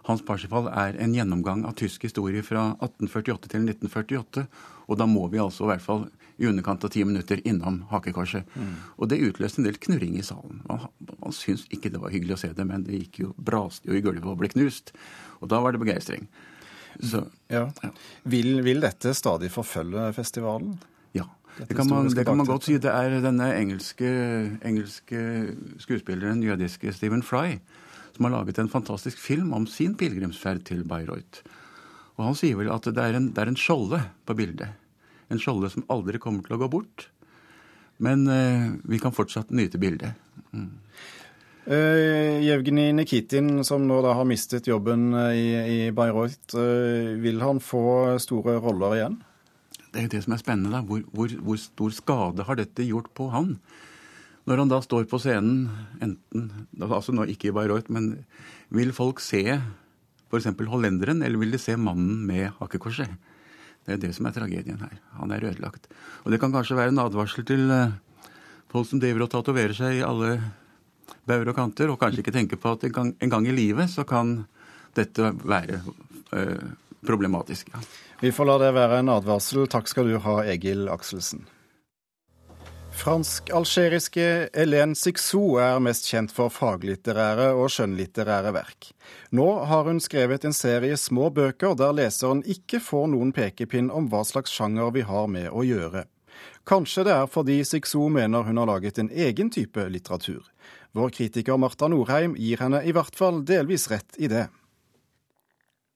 Hans 0.09 0.25
Parsifal 0.27 0.67
er 0.67 0.99
en 0.99 1.15
gjennomgang 1.15 1.63
av 1.69 1.77
tysk 1.79 2.09
historie 2.09 2.43
fra 2.43 2.73
1848 2.81 3.53
til 3.53 3.69
1948. 3.69 4.47
Og 4.91 4.99
da 4.99 5.07
må 5.07 5.29
vi 5.31 5.41
altså 5.43 5.69
i 5.69 5.73
hvert 5.73 5.85
fall 5.85 6.09
i 6.43 6.49
underkant 6.49 6.85
av 6.85 6.91
ti 6.91 7.05
minutter 7.07 7.43
innom 7.47 7.83
hakekorset. 7.93 8.49
Mm. 8.59 8.73
Og 8.99 9.11
det 9.13 9.21
utløste 9.23 9.63
en 9.63 9.69
del 9.69 9.79
knurring 9.79 10.17
i 10.19 10.25
salen. 10.27 10.63
Man, 10.67 10.89
man 11.21 11.37
syntes 11.37 11.69
ikke 11.71 11.93
det 11.93 12.01
var 12.03 12.15
hyggelig 12.15 12.39
å 12.39 12.41
se 12.43 12.51
det, 12.57 12.67
men 12.67 12.87
det 12.87 13.05
gikk 13.05 13.21
jo, 13.23 13.35
braste 13.37 13.91
jo 13.91 13.99
i 13.99 14.03
gulvet 14.03 14.27
og 14.27 14.41
ble 14.41 14.51
knust. 14.51 14.91
Og 15.39 15.53
da 15.53 15.61
var 15.63 15.75
det 15.75 15.83
begeistring. 15.85 16.27
Så, 16.99 17.23
ja. 17.53 17.69
Ja. 17.83 17.93
Vil, 18.23 18.57
vil, 18.67 18.83
dette 18.83 19.15
stadig 19.17 19.53
forfølge 19.55 20.11
festivalen? 20.17 20.75
Ja. 21.17 21.29
Det 21.59 21.77
kan, 21.77 21.89
man, 21.89 22.09
det 22.09 22.25
kan, 22.25 22.37
man, 22.37 22.49
godt 22.49 22.65
si. 22.65 22.79
Det 22.81 22.91
er 22.91 23.19
denne 23.21 23.51
engelske, 23.55 24.09
engelske 24.65 25.23
skuespilleren, 25.83 26.43
jødiske 26.43 26.93
Stephen 26.97 27.23
Fry, 27.23 27.59
som 28.17 28.29
har 28.29 28.35
laget 28.39 28.61
en 28.63 28.73
fantastisk 28.73 29.21
film 29.21 29.53
om 29.53 29.67
sin 29.69 29.95
pilegrimsferd 29.99 30.65
til 30.69 30.85
Bayreuth. 30.89 31.45
Og 32.17 32.31
han 32.31 32.39
sier 32.39 32.57
vel 32.59 32.73
at 32.73 32.89
det 32.89 33.03
er 33.03 33.19
en, 33.19 33.31
det 33.33 33.45
er 33.45 33.53
en 33.53 33.59
skjolde 33.59 34.01
på 34.29 34.37
bildet. 34.39 34.73
En 35.33 35.41
skjolde 35.41 35.71
som 35.73 35.85
aldri 35.93 36.21
kommer 36.21 36.45
til 36.47 36.57
å 36.57 36.63
gå 36.65 36.71
bort. 36.73 37.09
Men 38.03 38.25
eh, 38.29 38.73
vi 38.89 39.01
kan 39.03 39.15
fortsatt 39.15 39.53
nyte 39.55 39.81
bildet. 39.81 40.17
Mm. 40.53 40.73
Uh, 41.63 42.43
Jevgenij 42.43 42.91
Nikitin, 42.97 43.61
som 43.65 43.85
nå 43.87 44.01
da 44.03 44.17
har 44.19 44.27
mistet 44.27 44.67
jobben 44.67 45.13
eh, 45.15 45.37
i, 45.39 45.51
i 45.55 45.77
Bayreuth, 45.95 46.57
uh, 46.59 47.13
vil 47.23 47.39
han 47.39 47.61
få 47.63 48.19
store 48.23 48.57
roller 48.59 48.97
igjen? 48.97 49.21
Det 49.93 50.01
er 50.01 50.07
jo 50.07 50.13
det 50.15 50.23
som 50.25 50.35
er 50.35 50.41
spennende. 50.41 50.73
da. 50.73 50.81
Hvor, 50.89 51.03
hvor, 51.13 51.33
hvor, 51.45 51.59
stor 51.61 51.93
skade 51.93 52.47
har 52.49 52.57
dette 52.57 52.87
gjort 52.89 53.11
på 53.15 53.29
han? 53.33 53.59
Når 54.49 54.63
han 54.63 54.73
da 54.73 54.81
står 54.83 55.05
på 55.11 55.21
scenen, 55.23 55.69
enten 56.03 56.67
altså 56.81 57.13
nå 57.15 57.29
ikke 57.31 57.51
i 57.51 57.55
Bayreuth, 57.55 57.93
men 57.93 58.25
vil 58.75 58.91
folk 58.97 59.21
se 59.23 59.45
f.eks. 60.33 60.49
hollenderen, 60.67 61.23
eller 61.23 61.39
vil 61.39 61.53
de 61.53 61.61
se 61.61 61.77
mannen 61.77 62.25
med 62.27 62.51
hakekorset? 62.59 63.13
Det 63.85 63.97
er 63.97 64.01
det 64.01 64.15
som 64.17 64.27
er 64.27 64.35
tragedien 64.35 64.81
her. 64.81 64.97
Han 65.19 65.35
er 65.35 65.45
ødelagt. 65.45 65.89
Og 66.25 66.33
det 66.33 66.41
kan 66.41 66.55
kanskje 66.55 66.79
være 66.79 66.95
en 66.95 67.03
advarsel 67.03 67.45
til 67.47 67.69
uh, 67.71 67.93
folk 68.73 68.89
som 68.89 69.03
driver 69.03 69.27
og 69.27 69.33
tatoverer 69.35 69.77
seg 69.77 69.99
i 69.99 70.05
alle 70.07 70.39
bauger 71.29 71.53
og 71.53 71.59
kanter, 71.59 71.91
og 71.93 72.01
kanskje 72.01 72.25
ikke 72.25 72.35
tenker 72.35 72.61
på 72.63 72.73
at 72.73 72.87
en 72.89 72.95
gang, 72.95 73.11
en 73.21 73.33
gang 73.33 73.47
i 73.47 73.55
livet 73.55 73.91
så 73.93 74.07
kan 74.09 74.41
dette 74.97 75.33
være 75.45 75.81
øh, 76.37 76.65
problematisk. 77.07 77.71
Ja. 77.73 77.83
Vi 78.23 78.31
får 78.33 78.47
la 78.47 78.55
det 78.63 78.69
være 78.77 79.01
en 79.03 79.09
advarsel. 79.11 79.65
Takk 79.67 79.89
skal 79.91 80.07
du 80.07 80.21
ha, 80.23 80.37
Egil 80.47 80.85
Akselsen. 80.87 81.41
Fransk-algeriske 82.95 84.27
Hélène 84.55 84.95
Sixou 84.95 85.57
er 85.59 85.81
mest 85.83 86.07
kjent 86.07 86.31
for 86.31 86.53
faglitterære 86.55 87.49
og 87.59 87.73
skjønnlitterære 87.75 88.53
verk. 88.55 88.93
Nå 89.35 89.49
har 89.67 89.91
hun 89.91 89.99
skrevet 89.99 90.47
en 90.47 90.55
serie 90.55 90.95
små 91.01 91.33
bøker 91.35 91.75
der 91.75 91.97
leseren 91.99 92.45
ikke 92.47 92.79
får 92.85 93.11
noen 93.11 93.35
pekepinn 93.35 93.91
om 93.91 94.07
hva 94.13 94.23
slags 94.29 94.55
sjanger 94.55 94.95
vi 94.95 95.03
har 95.09 95.27
med 95.27 95.51
å 95.51 95.67
gjøre. 95.67 96.07
Kanskje 96.63 97.09
det 97.11 97.19
er 97.19 97.27
fordi 97.27 97.59
Sixou 97.67 98.07
mener 98.07 98.47
hun 98.47 98.63
har 98.63 98.71
laget 98.71 99.03
en 99.03 99.11
egen 99.11 99.51
type 99.51 99.91
litteratur. 99.91 100.47
Vår 100.95 101.11
kritiker 101.19 101.59
Marta 101.59 101.91
Norheim 101.91 102.39
gir 102.39 102.63
henne 102.63 102.87
i 102.87 102.95
hvert 102.95 103.19
fall 103.19 103.43
delvis 103.43 103.91
rett 103.91 104.15
i 104.23 104.31
det. 104.31 104.47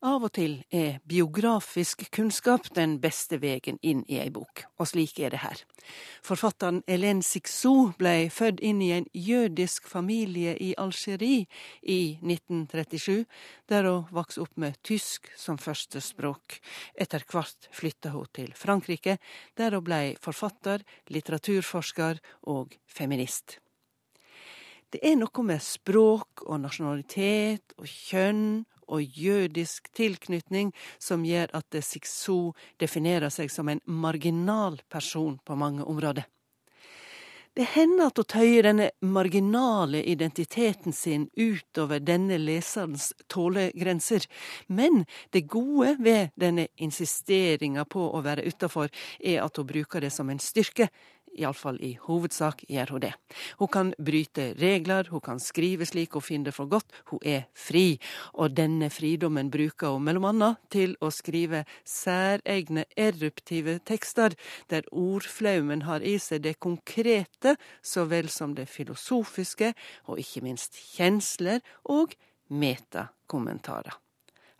Av 0.06 0.22
og 0.22 0.30
til 0.36 0.60
er 0.70 1.00
biografisk 1.08 2.04
kunnskap 2.14 2.68
den 2.76 2.92
beste 3.02 3.40
veien 3.42 3.80
inn 3.82 4.04
i 4.06 4.20
ei 4.22 4.28
bok, 4.30 4.62
og 4.78 4.86
slik 4.86 5.16
er 5.18 5.32
det 5.34 5.40
her. 5.42 5.62
Forfatteren 6.22 6.84
Hélène 6.86 7.26
Sixou 7.26 7.90
ble 7.98 8.28
født 8.30 8.62
inn 8.62 8.84
i 8.84 8.92
en 8.94 9.08
jødisk 9.10 9.88
familie 9.90 10.52
i 10.62 10.68
Algerie 10.78 11.48
i 11.82 11.98
1937, 12.22 13.24
der 13.66 13.88
hun 13.90 14.06
vokste 14.14 14.44
opp 14.44 14.54
med 14.54 14.78
tysk 14.86 15.26
som 15.34 15.58
første 15.58 15.98
språk. 16.04 16.60
Etter 16.94 17.26
hvert 17.26 17.66
flytta 17.74 18.14
hun 18.14 18.30
til 18.30 18.54
Frankrike, 18.54 19.18
der 19.58 19.74
hun 19.74 19.88
ble 19.90 20.00
forfatter, 20.22 20.86
litteraturforsker 21.10 22.22
og 22.46 22.78
feminist. 22.86 23.58
Det 24.86 25.02
er 25.02 25.18
noe 25.18 25.42
med 25.42 25.58
språk 25.66 26.46
og 26.46 26.62
nasjonalitet 26.62 27.74
og 27.74 27.90
kjønn 27.90 28.62
og 28.88 29.02
jødisk 29.02 29.90
tilknytning 29.96 30.72
som 30.98 31.24
gjør 31.26 31.52
at 31.58 31.80
Sixou 31.82 32.54
definerer 32.80 33.32
seg 33.32 33.52
som 33.52 33.68
en 33.68 33.82
marginal 33.86 34.80
person 34.90 35.38
på 35.44 35.58
mange 35.58 35.84
områder. 35.84 36.26
Det 37.56 37.64
hender 37.72 38.10
at 38.10 38.18
hun 38.20 38.26
tøyer 38.28 38.66
denne 38.66 38.90
marginale 39.00 40.02
identiteten 40.04 40.92
sin 40.92 41.22
utover 41.40 42.02
denne 42.04 42.36
leserens 42.36 43.14
tålegrenser, 43.32 44.26
men 44.68 45.06
det 45.32 45.46
gode 45.48 45.94
ved 46.04 46.34
denne 46.36 46.66
insisteringa 46.76 47.86
på 47.88 48.10
å 48.12 48.20
være 48.26 48.44
utafor, 48.44 48.92
er 49.24 49.40
at 49.40 49.56
hun 49.56 49.70
bruker 49.72 50.04
det 50.04 50.12
som 50.12 50.28
en 50.28 50.42
styrke, 50.42 50.90
iallfall 51.38 51.78
i 51.84 51.92
hovedsak 52.06 52.64
gjør 52.68 52.94
hun 52.94 53.04
det. 53.04 53.12
Hun 53.60 53.70
kan 53.72 53.92
bryte 53.98 54.48
regler, 54.60 55.08
hun 55.10 55.22
kan 55.24 55.40
skrive 55.42 55.86
slik 55.88 56.16
hun 56.16 56.24
finner 56.24 56.50
det 56.50 56.56
for 56.56 56.70
godt, 56.70 56.92
hun 57.12 57.20
er 57.24 57.46
fri. 57.54 57.98
Og 58.34 58.56
denne 58.56 58.90
fridommen 58.92 59.50
bruker 59.52 59.94
hun 59.94 60.06
mellom 60.06 60.28
annet 60.30 60.62
til 60.72 60.96
å 61.00 61.10
skrive 61.14 61.64
særegne 61.84 62.86
eruptive 62.96 63.78
tekster, 63.86 64.36
der 64.70 64.88
ordflaumen 64.92 65.84
har 65.86 66.04
i 66.04 66.16
seg 66.22 66.44
det 66.46 66.58
konkrete 66.60 67.56
så 67.82 68.06
vel 68.10 68.30
som 68.32 68.54
det 68.56 68.68
filosofiske, 68.70 69.72
og 70.10 70.20
ikke 70.22 70.44
minst 70.44 70.78
kjensler 70.96 71.62
og 71.84 72.16
metakommentarer. 72.48 73.96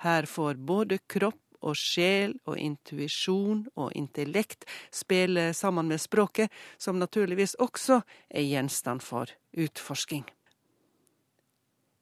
Her 0.05 0.27
får 0.29 0.59
både 0.61 0.99
kropp 1.09 1.41
og 1.63 1.77
sjel 1.79 2.37
og 2.47 2.59
intuisjon 2.59 3.67
og 3.75 3.93
intellekt 3.97 4.67
spiller 4.95 5.53
sammen 5.57 5.89
med 5.89 6.01
språket, 6.03 6.51
som 6.79 6.99
naturligvis 6.99 7.57
også 7.63 8.03
er 8.31 8.49
gjenstand 8.49 9.05
for 9.05 9.31
utforsking. 9.57 10.27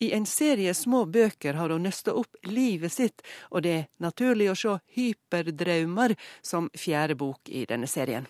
I 0.05 0.12
en 0.12 0.27
serie 0.27 0.75
små 0.75 1.05
bøker 1.07 1.55
har 1.55 1.71
hun 1.71 1.87
nøsta 1.87 2.12
opp 2.19 2.37
livet 2.51 2.93
sitt, 2.93 3.23
og 3.51 3.62
det 3.64 3.75
er 3.75 3.87
naturlig 4.03 4.51
å 4.51 4.57
se 4.59 4.79
hyperdraumer 4.97 6.17
som 6.43 6.69
fjerde 6.77 7.17
bok 7.17 7.49
i 7.49 7.64
denne 7.71 7.88
serien. 7.88 8.27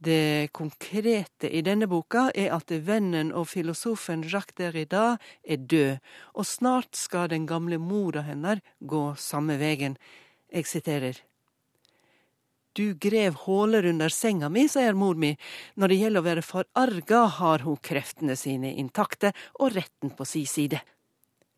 Det 0.00 0.48
konkrete 0.56 1.50
i 1.52 1.60
denne 1.60 1.84
boka 1.84 2.30
er 2.32 2.54
at 2.56 2.72
vennen 2.72 3.34
og 3.36 3.50
filosofen 3.50 4.22
Jacques 4.24 4.56
Derrida 4.56 5.18
er 5.44 5.60
død, 5.60 5.98
og 6.40 6.48
snart 6.48 6.96
skal 6.96 7.28
den 7.28 7.44
gamle 7.46 7.76
mora 7.76 8.22
hennes 8.24 8.64
gå 8.80 9.02
samme 9.20 9.58
vegen. 9.60 9.98
Jeg 10.50 10.66
siterer. 10.66 11.20
Du 12.72 12.94
grev 12.94 13.34
håler 13.34 13.86
under 13.90 14.12
senga 14.14 14.48
mi, 14.48 14.68
sier 14.70 14.94
mor 14.94 15.18
mi. 15.18 15.34
Når 15.74 15.90
det 15.90 15.98
gjelder 16.00 16.22
å 16.22 16.26
være 16.28 16.46
forarga, 16.46 17.24
har 17.40 17.66
hun 17.66 17.78
kreftene 17.82 18.36
sine 18.38 18.70
intakte 18.78 19.32
og 19.58 19.74
retten 19.74 20.14
på 20.14 20.26
si 20.28 20.44
side. 20.46 20.80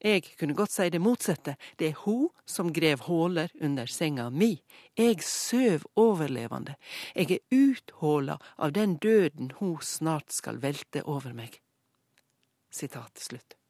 Jeg 0.03 0.25
kunne 0.35 0.57
godt 0.59 0.73
si 0.75 0.89
det 0.91 0.99
motsatte, 0.99 1.55
det 1.79 1.93
er 1.93 2.01
hun 2.03 2.27
som 2.49 2.73
grev 2.75 3.05
håler 3.07 3.53
under 3.63 3.87
senga 3.87 4.31
mi. 4.35 4.57
Jeg 4.99 5.23
søv 5.23 5.87
overlevende, 5.95 6.75
jeg 7.15 7.39
er 7.39 7.45
uthåla 7.55 8.41
av 8.59 8.75
den 8.75 8.97
døden 8.99 9.53
hun 9.61 9.79
snart 9.79 10.35
skal 10.35 10.59
velte 10.65 11.05
over 11.07 11.37
meg. 11.37 11.61
Sitat 12.73 13.21
slutt. 13.23 13.62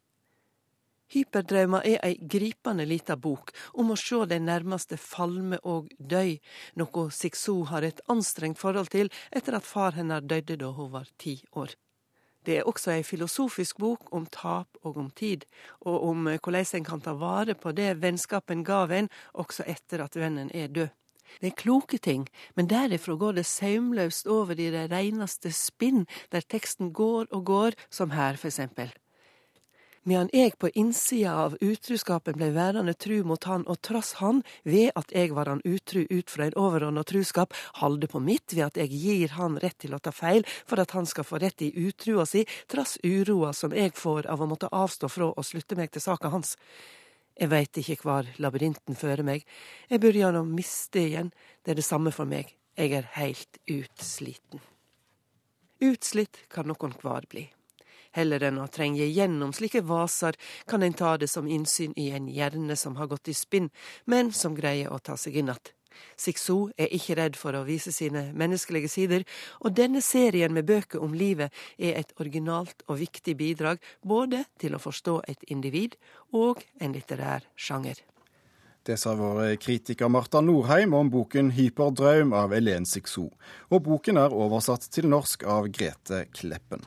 Hyperdraumer 1.13 1.85
er 1.85 1.99
ei 2.07 2.15
gripende 2.17 2.87
lita 2.89 3.19
bok 3.21 3.51
om 3.77 3.91
å 3.93 3.99
se 4.01 4.23
de 4.31 4.39
nærmeste 4.41 4.97
falme 4.97 5.59
og 5.69 5.91
døy, 5.99 6.39
noe 6.81 7.05
Sikso 7.13 7.59
har 7.69 7.85
et 7.85 8.01
anstrengt 8.13 8.61
forhold 8.61 8.89
til 8.95 9.13
etter 9.31 9.59
at 9.59 9.69
far 9.69 9.93
hennes 9.99 10.25
døde 10.25 10.57
da 10.63 10.71
hun 10.73 10.89
var 10.95 11.11
ti 11.21 11.37
år. 11.53 11.75
Det 12.43 12.57
er 12.59 12.67
også 12.67 12.95
ei 12.95 13.05
filosofisk 13.07 13.79
bok 13.79 14.09
om 14.17 14.25
tap 14.27 14.81
og 14.83 14.97
om 14.99 15.11
tid, 15.11 15.45
og 15.85 16.09
om 16.09 16.25
hvordan 16.33 16.81
en 16.81 16.89
kan 16.89 17.05
ta 17.05 17.15
vare 17.15 17.55
på 17.55 17.75
det 17.77 17.93
vennskapen 18.03 18.65
gav 18.65 18.91
en, 18.91 19.13
også 19.35 19.69
etter 19.69 20.03
at 20.03 20.17
vennen 20.17 20.51
er 20.55 20.73
død. 20.73 20.91
Det 21.41 21.53
er 21.53 21.61
kloke 21.61 22.01
ting, 22.03 22.27
men 22.57 22.69
derifra 22.69 23.15
går 23.17 23.39
det 23.39 23.47
saumløst 23.47 24.27
over 24.27 24.59
i 24.59 24.73
det 24.73 24.89
reineste 24.93 25.53
spinn, 25.53 26.05
der 26.33 26.41
teksten 26.41 26.93
går 26.93 27.31
og 27.31 27.47
går, 27.47 27.79
som 27.91 28.11
her, 28.11 28.37
for 28.37 28.49
eksempel 28.51 28.93
medan 30.03 30.31
jeg 30.33 30.57
på 30.59 30.71
innsida 30.75 31.35
av 31.45 31.57
utruskapen 31.61 32.37
blei 32.39 32.51
værende 32.55 32.95
tru 32.95 33.23
mot 33.27 33.45
han, 33.45 33.65
og 33.71 33.81
trass 33.85 34.15
han, 34.21 34.43
ved 34.65 34.91
at 34.99 35.13
jeg 35.15 35.33
var 35.37 35.51
han 35.51 35.63
utru 35.65 36.05
ut 36.11 36.31
fra 36.31 36.47
en 36.47 36.57
overordna 36.59 37.05
truskap, 37.07 37.55
halde 37.81 38.09
på 38.11 38.23
mitt 38.23 38.55
ved 38.55 38.65
at 38.67 38.81
jeg 38.83 38.91
gir 38.91 39.37
han 39.39 39.61
rett 39.63 39.79
til 39.85 39.95
å 39.95 40.01
ta 40.03 40.13
feil 40.15 40.47
for 40.67 40.83
at 40.83 40.95
han 40.97 41.07
skal 41.07 41.27
få 41.29 41.41
rett 41.43 41.63
i 41.63 41.73
utrua 41.87 42.27
si, 42.27 42.45
trass 42.67 42.99
uroa 43.05 43.53
som 43.57 43.75
jeg 43.77 43.95
får 43.99 44.27
av 44.33 44.43
å 44.43 44.51
måtte 44.51 44.73
avstå 44.73 45.11
fra 45.13 45.31
å 45.31 45.47
slutte 45.47 45.79
meg 45.79 45.93
til 45.95 46.05
saka 46.05 46.33
hans. 46.33 46.57
Jeg 47.39 47.49
veit 47.49 47.79
ikke 47.81 48.01
kvar 48.03 48.29
labyrinten 48.43 48.99
fører 48.99 49.25
meg, 49.25 49.47
jeg 49.89 50.03
begynner 50.03 50.43
å 50.43 50.49
miste 50.49 51.01
igjen, 51.01 51.33
det 51.65 51.73
er 51.73 51.81
det 51.81 51.87
samme 51.87 52.13
for 52.13 52.29
meg, 52.29 52.53
jeg 52.77 52.93
er 52.99 53.09
heilt 53.17 53.63
utsliten. 53.71 54.61
Utslitt 55.83 56.45
kan 56.53 56.69
nokon 56.69 56.93
kvar 56.95 57.25
bli. 57.31 57.49
Heller 58.13 58.49
enn 58.49 58.61
å 58.63 58.69
trenge 58.69 59.07
gjennom 59.09 59.53
slike 59.57 59.85
vaser, 59.89 60.37
kan 60.67 60.83
en 60.83 60.97
ta 60.97 61.17
det 61.17 61.29
som 61.29 61.49
innsyn 61.49 61.95
i 61.97 62.11
en 62.11 62.29
hjerne 62.29 62.77
som 62.77 62.97
har 62.97 63.11
gått 63.13 63.29
i 63.29 63.37
spinn, 63.37 63.71
men 64.05 64.33
som 64.33 64.57
greier 64.57 64.93
å 64.93 64.99
ta 64.99 65.17
seg 65.17 65.37
inn 65.37 65.49
att. 65.49 65.73
Sikso 66.17 66.71
er 66.79 66.93
ikke 66.95 67.17
redd 67.19 67.37
for 67.39 67.57
å 67.57 67.65
vise 67.67 67.93
sine 67.95 68.29
menneskelige 68.39 68.91
sider, 68.93 69.27
og 69.61 69.75
denne 69.77 70.03
serien 70.05 70.55
med 70.55 70.69
bøker 70.69 71.03
om 71.03 71.17
livet 71.17 71.53
er 71.79 71.99
et 72.01 72.15
originalt 72.21 72.85
og 72.89 73.01
viktig 73.03 73.37
bidrag 73.39 73.83
både 74.07 74.45
til 74.61 74.77
å 74.77 74.83
forstå 74.83 75.19
et 75.29 75.45
individ 75.53 75.99
og 76.33 76.63
en 76.81 76.97
litterær 76.97 77.47
sjanger. 77.57 78.01
Det 78.83 78.97
sa 78.99 79.13
vår 79.15 79.55
kritiker 79.63 80.11
Marta 80.11 80.41
Norheim 80.43 80.95
om 80.99 81.11
boken 81.11 81.53
'Hyperdraum' 81.53 82.35
av 82.35 82.53
Elen 82.53 82.87
Sikso. 82.87 83.29
Og 83.71 83.83
boken 83.83 84.19
er 84.19 84.35
oversatt 84.35 84.89
til 84.91 85.07
norsk 85.07 85.45
av 85.47 85.71
Grete 85.71 86.27
Kleppen. 86.35 86.83